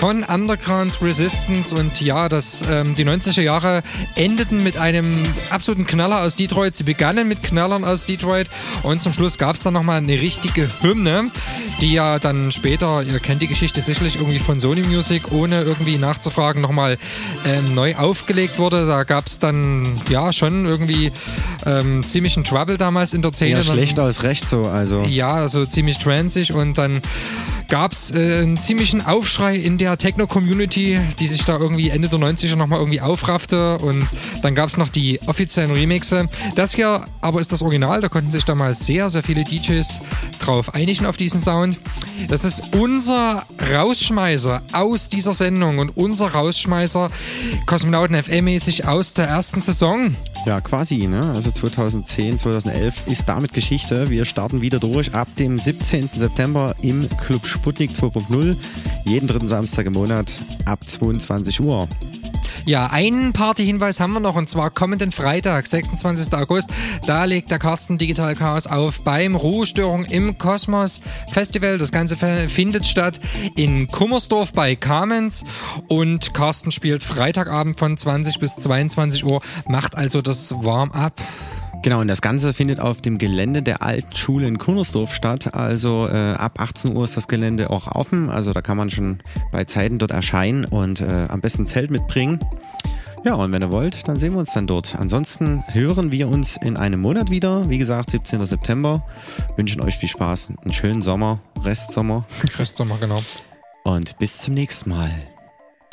[0.03, 1.73] von Underground Resistance.
[1.73, 3.83] Und ja, das, ähm, die 90er Jahre
[4.15, 6.75] endeten mit einem absoluten Knaller aus Detroit.
[6.75, 8.49] Sie begannen mit Knallern aus Detroit
[8.81, 11.31] und zum Schluss gab es dann nochmal eine richtige Hymne,
[11.79, 15.97] die ja dann später, ihr kennt die Geschichte sicherlich irgendwie von Sony Music, ohne irgendwie
[15.97, 16.97] nachzufragen, nochmal
[17.45, 18.85] ähm, neu aufgelegt wurde.
[18.85, 21.13] Da gab es dann ja schon irgendwie
[21.65, 23.51] ähm, ziemlichen Trouble damals in der Szene.
[23.51, 25.03] Eher schlecht als recht so, also.
[25.03, 27.01] Ja, also ziemlich transig und dann
[27.67, 32.19] gab es äh, einen ziemlichen Aufschrei in der Techno-Community, die sich da irgendwie Ende der
[32.19, 34.05] 90er nochmal irgendwie aufraffte und
[34.41, 36.27] dann gab es noch die offiziellen Remixe.
[36.55, 40.01] Das hier aber ist das Original, da konnten sich damals sehr, sehr viele DJs
[40.39, 41.77] drauf einigen auf diesen Sound.
[42.27, 47.09] Das ist unser Rausschmeißer aus dieser Sendung und unser Rausschmeißer
[47.65, 50.15] Kosmonauten FM-mäßig aus der ersten Saison.
[50.45, 51.21] Ja, quasi, ne?
[51.21, 54.09] Also 2010, 2011 ist damit Geschichte.
[54.09, 56.09] Wir starten wieder durch ab dem 17.
[56.13, 58.57] September im Club Sputnik 2.0.
[59.05, 60.33] Jeden dritten Samstag im Monat
[60.65, 61.87] ab 22 Uhr.
[62.65, 66.33] Ja, einen Partyhinweis haben wir noch und zwar kommenden Freitag, 26.
[66.33, 66.69] August.
[67.05, 71.01] Da legt der Carsten Digital Chaos auf beim Ruhestörung im Kosmos
[71.31, 71.77] Festival.
[71.77, 73.19] Das Ganze findet statt
[73.55, 75.43] in Kummersdorf bei Kamenz
[75.87, 81.21] und Carsten spielt Freitagabend von 20 bis 22 Uhr, macht also das Warm-up.
[81.83, 85.53] Genau, und das Ganze findet auf dem Gelände der alten Schule in Kunnersdorf statt.
[85.53, 88.29] Also äh, ab 18 Uhr ist das Gelände auch offen.
[88.29, 89.19] Also da kann man schon
[89.51, 92.39] bei Zeiten dort erscheinen und äh, am besten Zelt mitbringen.
[93.25, 94.95] Ja, und wenn ihr wollt, dann sehen wir uns dann dort.
[94.97, 97.69] Ansonsten hören wir uns in einem Monat wieder.
[97.69, 98.45] Wie gesagt, 17.
[98.45, 99.03] September.
[99.57, 102.25] Wünschen euch viel Spaß, einen schönen Sommer, Restsommer.
[102.57, 103.21] Restsommer, genau.
[103.83, 105.11] Und bis zum nächsten Mal.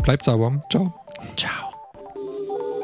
[0.05, 0.61] Bleibt sauber.
[0.71, 0.95] Ciao.
[1.37, 1.70] Ciao.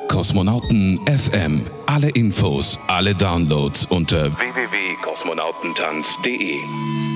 [0.09, 1.61] Kosmonauten FM.
[1.87, 7.16] Alle Infos, alle Downloads unter www.kosmonautentanz.de.